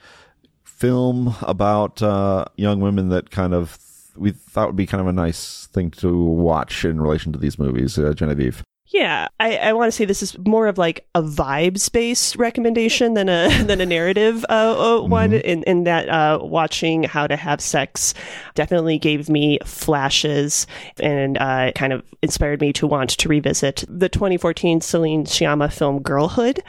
[0.64, 3.78] film about uh, young women that kind of
[4.16, 7.60] we thought would be kind of a nice thing to watch in relation to these
[7.60, 8.64] movies, uh, Genevieve.
[8.90, 13.16] Yeah, I, I want to say this is more of like a vibes based recommendation
[13.16, 15.32] than a than a narrative uh, uh, one.
[15.32, 15.46] Mm-hmm.
[15.46, 18.14] In in that uh, watching How to Have Sex
[18.56, 20.68] definitely gave me flashes
[21.02, 26.02] and uh, kind of inspired me to want to revisit the 2014 Celine Sciamma film
[26.02, 26.64] Girlhood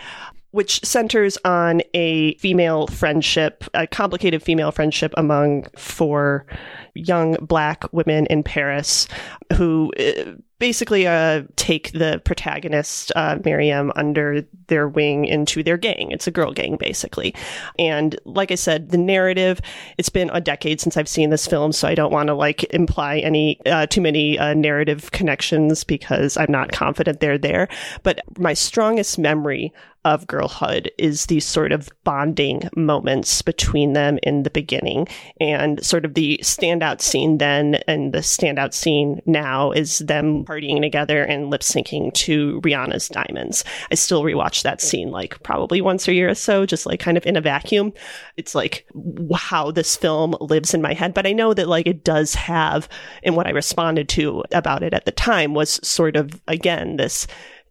[0.51, 6.47] which centers on a female friendship, a complicated female friendship among four
[6.95, 9.07] young black women in Paris
[9.55, 16.11] who uh, basically uh, take the protagonist, uh, Miriam, under their wing into their gang.
[16.11, 17.35] It's a girl gang, basically.
[17.79, 19.61] And like I said, the narrative,
[19.99, 22.65] it's been a decade since I've seen this film, so I don't want to like
[22.75, 27.69] imply any uh, too many uh, narrative connections because I'm not confident they're there.
[28.03, 29.73] But my strongest memory
[30.15, 35.07] of girlhood is these sort of bonding moments between them in the beginning.
[35.41, 40.81] And sort of the standout scene then and the standout scene now is them partying
[40.81, 43.65] together and lip syncing to Rihanna's Diamonds.
[43.91, 47.17] I still rewatch that scene like probably once a year or so, just like kind
[47.17, 47.93] of in a vacuum.
[48.37, 48.87] It's like
[49.35, 51.15] how this film lives in my head.
[51.15, 52.89] But I know that like it does have,
[53.23, 57.27] and what I responded to about it at the time was sort of, again, this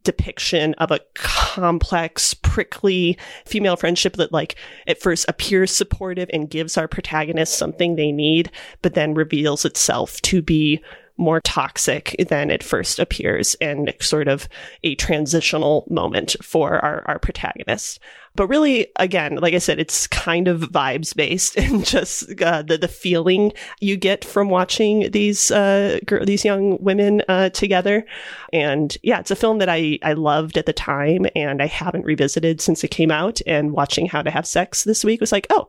[0.08, 4.55] depiction of a complex, prickly female friendship that, like,
[4.88, 8.49] at first appears supportive and gives our protagonist something they need,
[8.82, 10.82] but then reveals itself to be
[11.18, 14.47] more toxic than it first appears and sort of
[14.84, 17.99] a transitional moment for our, our protagonist.
[18.36, 22.78] But really, again, like I said, it's kind of vibes based and just uh, the
[22.78, 28.05] the feeling you get from watching these uh, gr- these young women uh, together.
[28.53, 32.05] And yeah, it's a film that I I loved at the time, and I haven't
[32.05, 33.41] revisited since it came out.
[33.47, 35.68] And watching How to Have Sex this week was like, oh,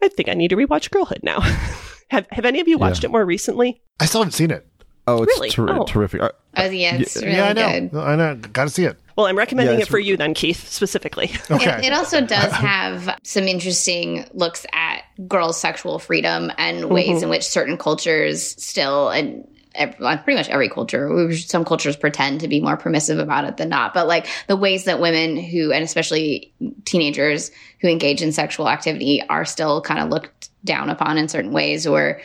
[0.00, 1.40] I think I need to rewatch Girlhood now.
[2.10, 3.08] have Have any of you watched Yeah.
[3.08, 3.82] it more recently?
[3.98, 4.64] I still haven't seen it.
[5.06, 5.50] Oh, it's Really?
[5.50, 5.84] ter- Oh.
[5.84, 6.22] terrific.
[6.22, 7.88] I- Oh, yeah, it's really yeah, I know.
[7.90, 7.98] good.
[7.98, 8.34] I know.
[8.34, 8.96] Got to see it.
[9.16, 11.30] Well, I'm recommending Yeah, it for re- you then, Keith, specifically.
[11.50, 11.78] Okay.
[11.78, 16.94] It, it also does have some interesting looks at girls' sexual freedom and mm-hmm.
[16.94, 19.46] ways in which certain cultures still and
[19.78, 23.58] well, uh, pretty much every culture, some cultures pretend to be more permissive about it
[23.58, 23.92] than not.
[23.92, 26.52] But like the ways that women who, and especially
[26.86, 27.50] teenagers
[27.80, 31.86] who engage in sexual activity, are still kind of looked down upon in certain ways,
[31.86, 32.20] or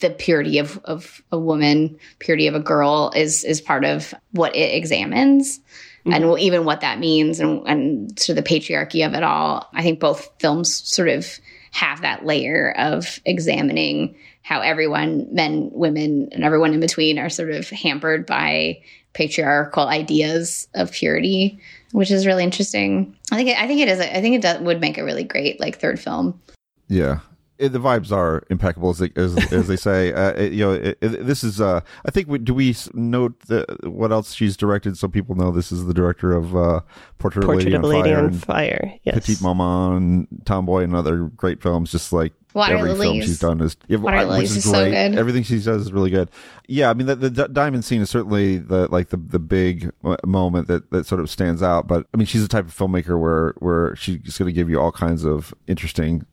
[0.00, 4.54] the purity of, of a woman, purity of a girl is is part of what
[4.54, 5.60] it examines
[6.04, 6.38] and mm-hmm.
[6.38, 9.68] even what that means and, and sort of the patriarchy of it all.
[9.72, 11.26] I think both films sort of
[11.72, 17.50] have that layer of examining how everyone, men, women, and everyone in between are sort
[17.50, 18.80] of hampered by
[19.12, 21.58] patriarchal ideas of purity,
[21.92, 23.16] which is really interesting.
[23.32, 23.98] I think it, I think it is.
[23.98, 26.40] a- I think it does, would make a really great like third film.
[26.88, 27.20] Yeah.
[27.58, 30.12] It, the vibes are impeccable, as they, as, as they say.
[30.16, 31.60] Uh, it- you know, it, it- this is.
[31.60, 32.28] Uh, I think.
[32.28, 35.86] We, do we s- note the, what else she's directed, so people know this is
[35.86, 36.80] the director of uh,
[37.18, 38.94] Portrait, of a Portrait Lady of a on Fire, on and Fire.
[39.04, 39.14] Yes.
[39.14, 41.90] Petite Maman, Tomboy, and other great films.
[41.92, 44.64] Just like Water every film she's done is, yeah, Water I- which Lilies is is
[44.64, 44.90] so great.
[45.10, 45.18] good.
[45.18, 46.30] Everything she does is really good.
[46.68, 49.90] Yeah, I mean, the, the di- diamond scene is certainly the like the the big
[50.24, 51.86] moment that that sort of stands out.
[51.86, 54.80] But I mean, she's the type of filmmaker where where she's going to give you
[54.80, 56.24] all kinds of interesting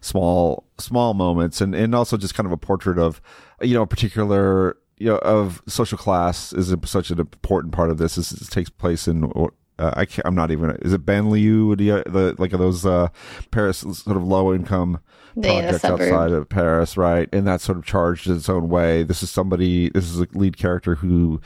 [0.00, 3.20] small small moments and and also just kind of a portrait of
[3.60, 7.98] you know a particular you know of social class is such an important part of
[7.98, 8.16] this.
[8.16, 9.30] This, this takes place in
[9.78, 13.08] uh, I can't, I'm not even is it Banlieue the, the like those uh
[13.50, 15.00] Paris sort of low income
[15.36, 17.28] the projects outside of Paris right?
[17.32, 19.02] And that's sort of charged in its own way.
[19.02, 21.40] This is somebody this is a lead character who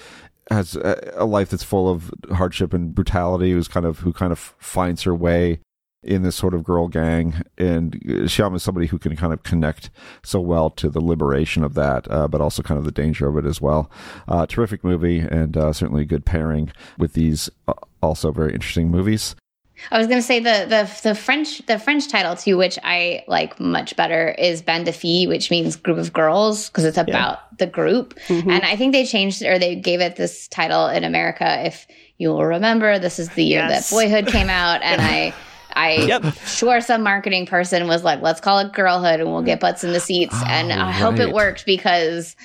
[0.50, 4.32] has a, a life that's full of hardship and brutality who's kind of who kind
[4.32, 5.60] of finds her way
[6.02, 9.90] in this sort of girl gang and Sciamma is somebody who can kind of connect
[10.22, 13.36] so well to the liberation of that uh, but also kind of the danger of
[13.36, 13.90] it as well
[14.26, 18.90] uh, terrific movie and uh, certainly a good pairing with these uh, also very interesting
[18.90, 19.34] movies
[19.90, 23.24] I was going to say the the the French the French title too, which I
[23.28, 27.56] like much better, is Bande de Filles, which means group of girls because it's about
[27.56, 28.14] the group.
[28.28, 28.50] Mm-hmm.
[28.50, 31.64] And I think they changed it or they gave it this title in America.
[31.64, 31.86] If
[32.18, 33.88] you will remember, this is the year Yes.
[33.88, 35.32] that Boyhood came out, and I.
[35.74, 36.34] I Yep.
[36.46, 39.92] sure some marketing person was like, let's call it girlhood and we'll get butts in
[39.92, 40.34] the seats.
[40.46, 42.36] and I hope it worked because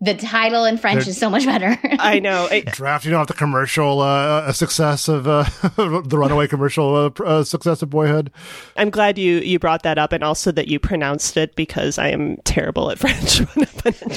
[0.00, 1.78] the title in French They're- is so much better.
[1.98, 2.48] I know.
[2.50, 5.44] I, Drafting off the commercial uh, success of uh,
[5.76, 8.30] the runaway commercial uh, uh, success of Boyhood.
[8.76, 12.08] I'm glad you you brought that up, and also that you pronounced it because I
[12.08, 13.64] am terrible at French I,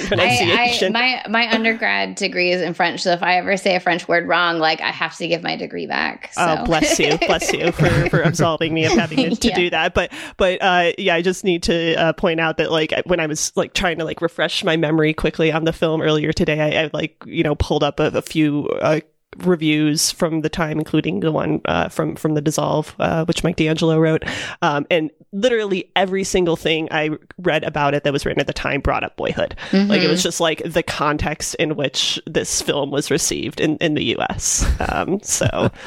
[0.07, 0.95] pronunciation.
[0.95, 4.07] I, my my undergrad degree is in French, so if I ever say a French
[4.07, 6.31] word wrong, like I have to give my degree back.
[6.33, 6.41] So.
[6.59, 9.55] Oh, bless you, bless you for, for absolving me of having to, to Yeah.
[9.55, 9.93] do that.
[9.93, 13.27] But but uh, yeah, I just need to uh, point out that like when I
[13.27, 16.83] was like trying to like refresh my memory quickly on the film earlier today, I,
[16.85, 18.67] I like you know pulled up a, a few.
[18.81, 19.01] Uh,
[19.39, 23.57] reviews from the time including the one uh, from from the dissolve uh, which mike
[23.57, 24.23] d'angelo wrote
[24.63, 28.53] um, and literally every single thing i read about it that was written at the
[28.53, 32.89] time brought up boyhood like it was just like the context in which this film
[32.89, 35.45] was received in, in the us um, so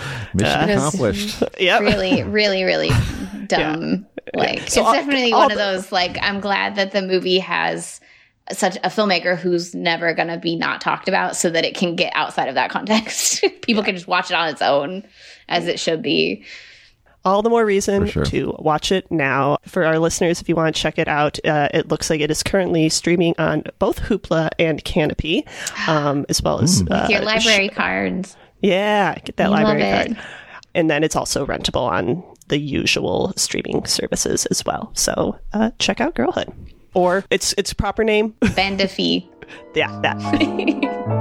[0.35, 2.91] mission is- accomplished yeah really, really, really
[3.47, 4.07] dumb.
[4.35, 5.91] Like So it's definitely one of those.
[5.91, 8.01] Like I'm glad that the movie has
[8.57, 11.97] such a filmmaker who's never going to be not talked about so that it can
[11.97, 13.45] get outside of that context.
[13.63, 15.05] People can just watch it on its own
[15.49, 16.45] as it should be.
[17.25, 18.25] All the more reason sure.
[18.27, 19.59] to watch it now.
[19.67, 22.31] For our listeners, if you want to check it out, uh, it looks like it
[22.31, 25.47] is currently streaming on both Hoopla and Kanopy,
[25.89, 28.37] um, as well as uh, Your library cards.
[28.63, 30.27] Yeah, get that We love library card.
[30.75, 34.91] And then it's also rentable on the usual streaming services as well.
[34.95, 36.53] So uh, check out Girlhood.
[36.95, 38.35] Or its its proper name.
[38.57, 39.25] Bande de Filles.
[39.75, 41.21] yeah, that.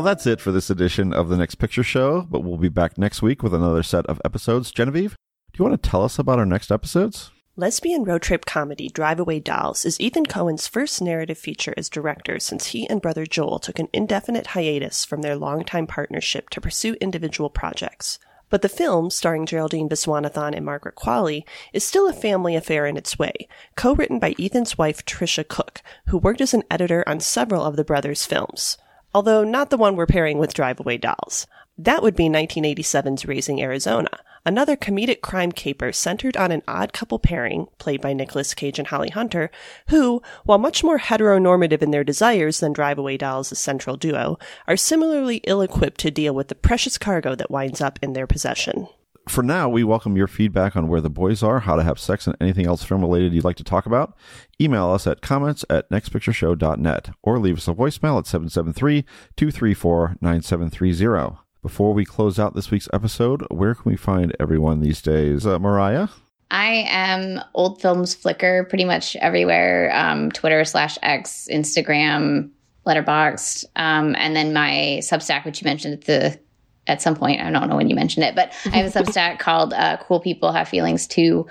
[0.00, 2.96] Well, that's it for this edition of the Next Picture Show, but we'll be back
[2.96, 4.70] next week with another set of episodes.
[4.70, 5.16] Genevieve,
[5.52, 7.32] do you want to tell us about our next episodes?
[7.56, 12.38] Lesbian road trip comedy Drive Away Dolls is Ethan Coen's first narrative feature as director
[12.38, 16.94] since he and brother Joel took an indefinite hiatus from their longtime partnership to pursue
[17.00, 18.18] individual projects.
[18.50, 22.96] But the film, starring Geraldine Viswanathan and Margaret Qualley, is still a family affair in
[22.96, 27.62] its way, co-written by Ethan's wife Tricia Cook, who worked as an editor on several
[27.62, 28.76] of the brothers' films.
[29.14, 31.46] Although not the one we're pairing with Drive Away Dolls.
[31.78, 37.18] That would be 1987's Raising Arizona, another comedic crime caper centered on an odd couple
[37.18, 39.50] pairing, played by Nicolas Cage and Holly Hunter,
[39.88, 44.76] who, while much more heteronormative in their desires than Drive Away Dolls' central duo, are
[44.76, 48.88] similarly ill-equipped to deal with the precious cargo that winds up in their possession.
[49.28, 52.26] For now, we welcome your feedback on where the boys are, how to have sex,
[52.26, 54.16] and anything else film related you'd like to talk about.
[54.60, 59.02] Email us at comments at nextpictureshow.net or leave us a voicemail at 773
[59.36, 61.38] 234 9730.
[61.62, 65.46] Before we close out this week's episode, where can we find everyone these days?
[65.46, 66.08] Uh, Marya?
[66.50, 72.48] I am old films flicker pretty much everywhere um, Twitter slash X, Instagram,
[72.86, 76.40] Letterboxd, um, and then my Substack, which you mentioned at the
[76.86, 77.42] at some point.
[77.42, 80.20] I don't know when you mentioned it, but I have a Substack called uh, "Cool
[80.20, 81.46] People Have Feelings Too."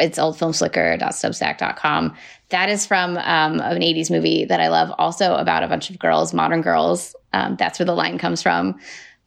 [0.00, 2.16] It's oldfilmsflicker.substack.com.
[2.50, 5.98] That is from um, an 80s movie that I love, also about a bunch of
[5.98, 7.16] girls, modern girls.
[7.32, 8.78] Um, that's where the line comes from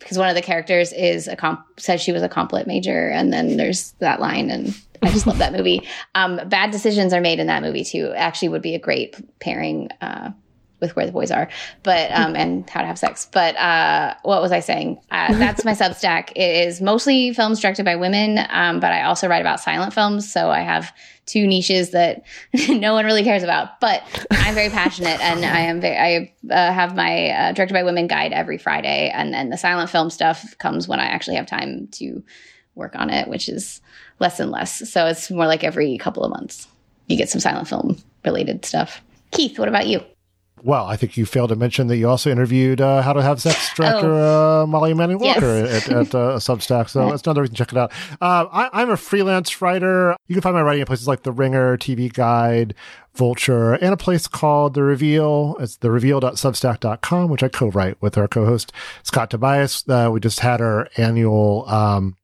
[0.02, 3.10] because one of the characters is a comp says she was a comp lit major,
[3.10, 5.88] and then there's that line, and I just love that movie.
[6.16, 8.12] Um, bad decisions are made in that movie too.
[8.16, 10.32] Actually, would be a great pairing uh,
[10.82, 11.48] with where the boys are,
[11.84, 13.28] but um, and how to have sex.
[13.32, 15.00] But uh, what was I saying?
[15.12, 16.32] Uh, that's my Substack.
[16.36, 20.32] It is mostly films directed by women, um, but I also write about silent films.
[20.32, 20.92] So I have
[21.28, 22.24] two niches that
[22.70, 23.80] no one really cares about.
[23.80, 25.98] But I'm very passionate, and I am very.
[25.98, 29.90] I uh, have my uh, directed by women guide every Friday, and then the silent
[29.90, 32.24] film stuff comes when I actually have time to
[32.76, 33.82] work on it, which is
[34.20, 34.90] less and less.
[34.90, 36.68] So it's more like every couple of months
[37.08, 39.02] you get some silent film related stuff.
[39.32, 40.02] Keith, what about you?
[40.64, 43.42] Well, I think you failed to mention that you also interviewed uh, How to Have
[43.42, 45.90] Sex director uh, Molly Manning Walker Yes.
[45.90, 46.90] at, at uh, Substack.
[46.90, 47.92] So that's another reason to check it out.
[48.22, 50.16] Uh, I, I'm a freelance writer.
[50.28, 52.76] You can find my writing at places like The Ringer, TV Guide,
[53.16, 55.58] Vulture, and a place called The Reveal.
[55.60, 58.72] It's thereveal.substack.com, which I co-write with our co-host
[59.04, 59.84] Scott Tobias.
[59.88, 62.18] Uh, we just had our annual um,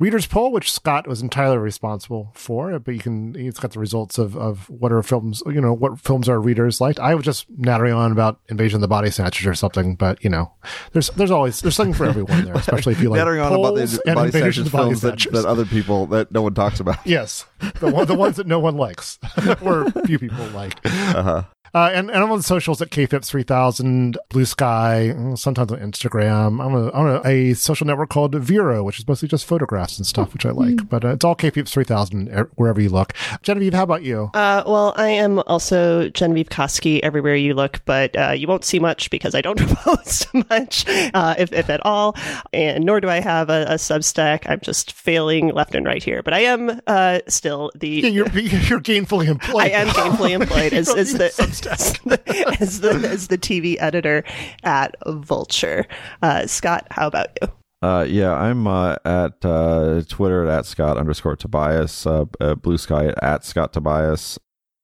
[0.00, 4.18] readers poll, which Scott was entirely responsible for, but you can, it's got the results
[4.18, 6.98] of, of what are films, you know, what films our readers liked.
[6.98, 10.30] I was just nattering on about Invasion of the Body Snatchers or something, but you
[10.30, 10.52] know,
[10.92, 13.74] there's, there's always, there's something for everyone there, especially if you like Nattering on about
[13.74, 16.80] the and body snatchers the Body films that, that other people, that no one talks
[16.80, 17.06] about.
[17.06, 17.44] Yes,
[17.80, 19.18] the one, the ones that no one likes,
[19.62, 20.74] or few people like.
[20.84, 21.44] Uh-huh.
[21.74, 26.64] Uh, and, and I'm on the socials at kphipps3000, Blue Sky, mm, sometimes on Instagram.
[26.64, 30.32] I'm, a, on a, social network called Vero, which is mostly just photographs and stuff,
[30.32, 30.88] which I like.
[30.88, 33.12] But uh, it's all kphipps3000 er- wherever you look.
[33.42, 34.30] Genevieve, how about you?
[34.34, 38.78] Uh, well, I am also Genevieve Koski everywhere you look, but uh, you won't see
[38.78, 42.16] much because I don't post much, uh, if, if at all.
[42.52, 44.44] And nor do I have a, a Substack.
[44.48, 46.22] I'm just failing left and right here.
[46.22, 47.88] But I am uh, still the.
[47.88, 49.62] Yeah, you're, you're gainfully employed.
[49.62, 54.24] I am gainfully employed as, don't as, need the, as the as the TV editor
[54.62, 55.86] at Vulture.
[56.22, 57.48] Uh, Scott, how about you?
[57.82, 63.06] Uh, yeah, I'm uh, at uh, Twitter at Scott underscore Tobias, uh, uh, Blue Sky
[63.06, 64.38] at, at Scott Tobias,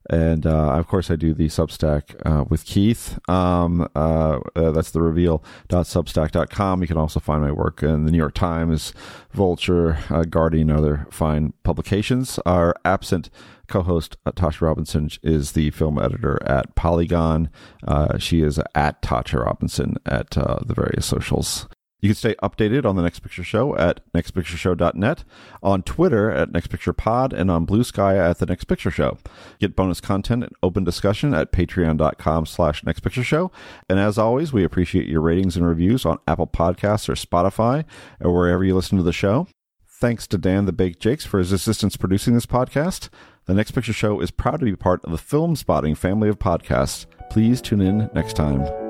[0.08, 3.18] and uh, of course I do the Substack uh, with Keith.
[3.28, 6.80] Um, uh, uh, that's the reveal.substack.com.
[6.80, 8.92] You can also find my work in the New York Times,
[9.32, 12.38] Vulture, uh, Guardian, other fine publications.
[12.46, 13.30] Our absent
[13.66, 17.50] co-host uh, Tasha Robinson is the film editor at Polygon.
[17.86, 21.68] Uh, she is at Tasha Robinson at uh, the various socials.
[22.00, 25.24] You can stay updated on the Next Picture Show at nextpictureshow.net,
[25.62, 29.16] on Twitter at nextpicturepod, and on Blue Sky at the Next Picture Show.
[29.58, 33.50] Get bonus content and open discussion at patreon.com slash nextpictureshow.
[33.88, 37.84] And as always, we appreciate your ratings and reviews on Apple Podcasts or Spotify
[38.20, 39.48] or wherever you listen to the show.
[39.88, 43.08] Thanks to Dan the Bake Jakes for his assistance producing this podcast.
[43.46, 47.06] The Next Picture Show is proud to be part of the Filmspotting family of podcasts.
[47.30, 48.85] Please tune in next time.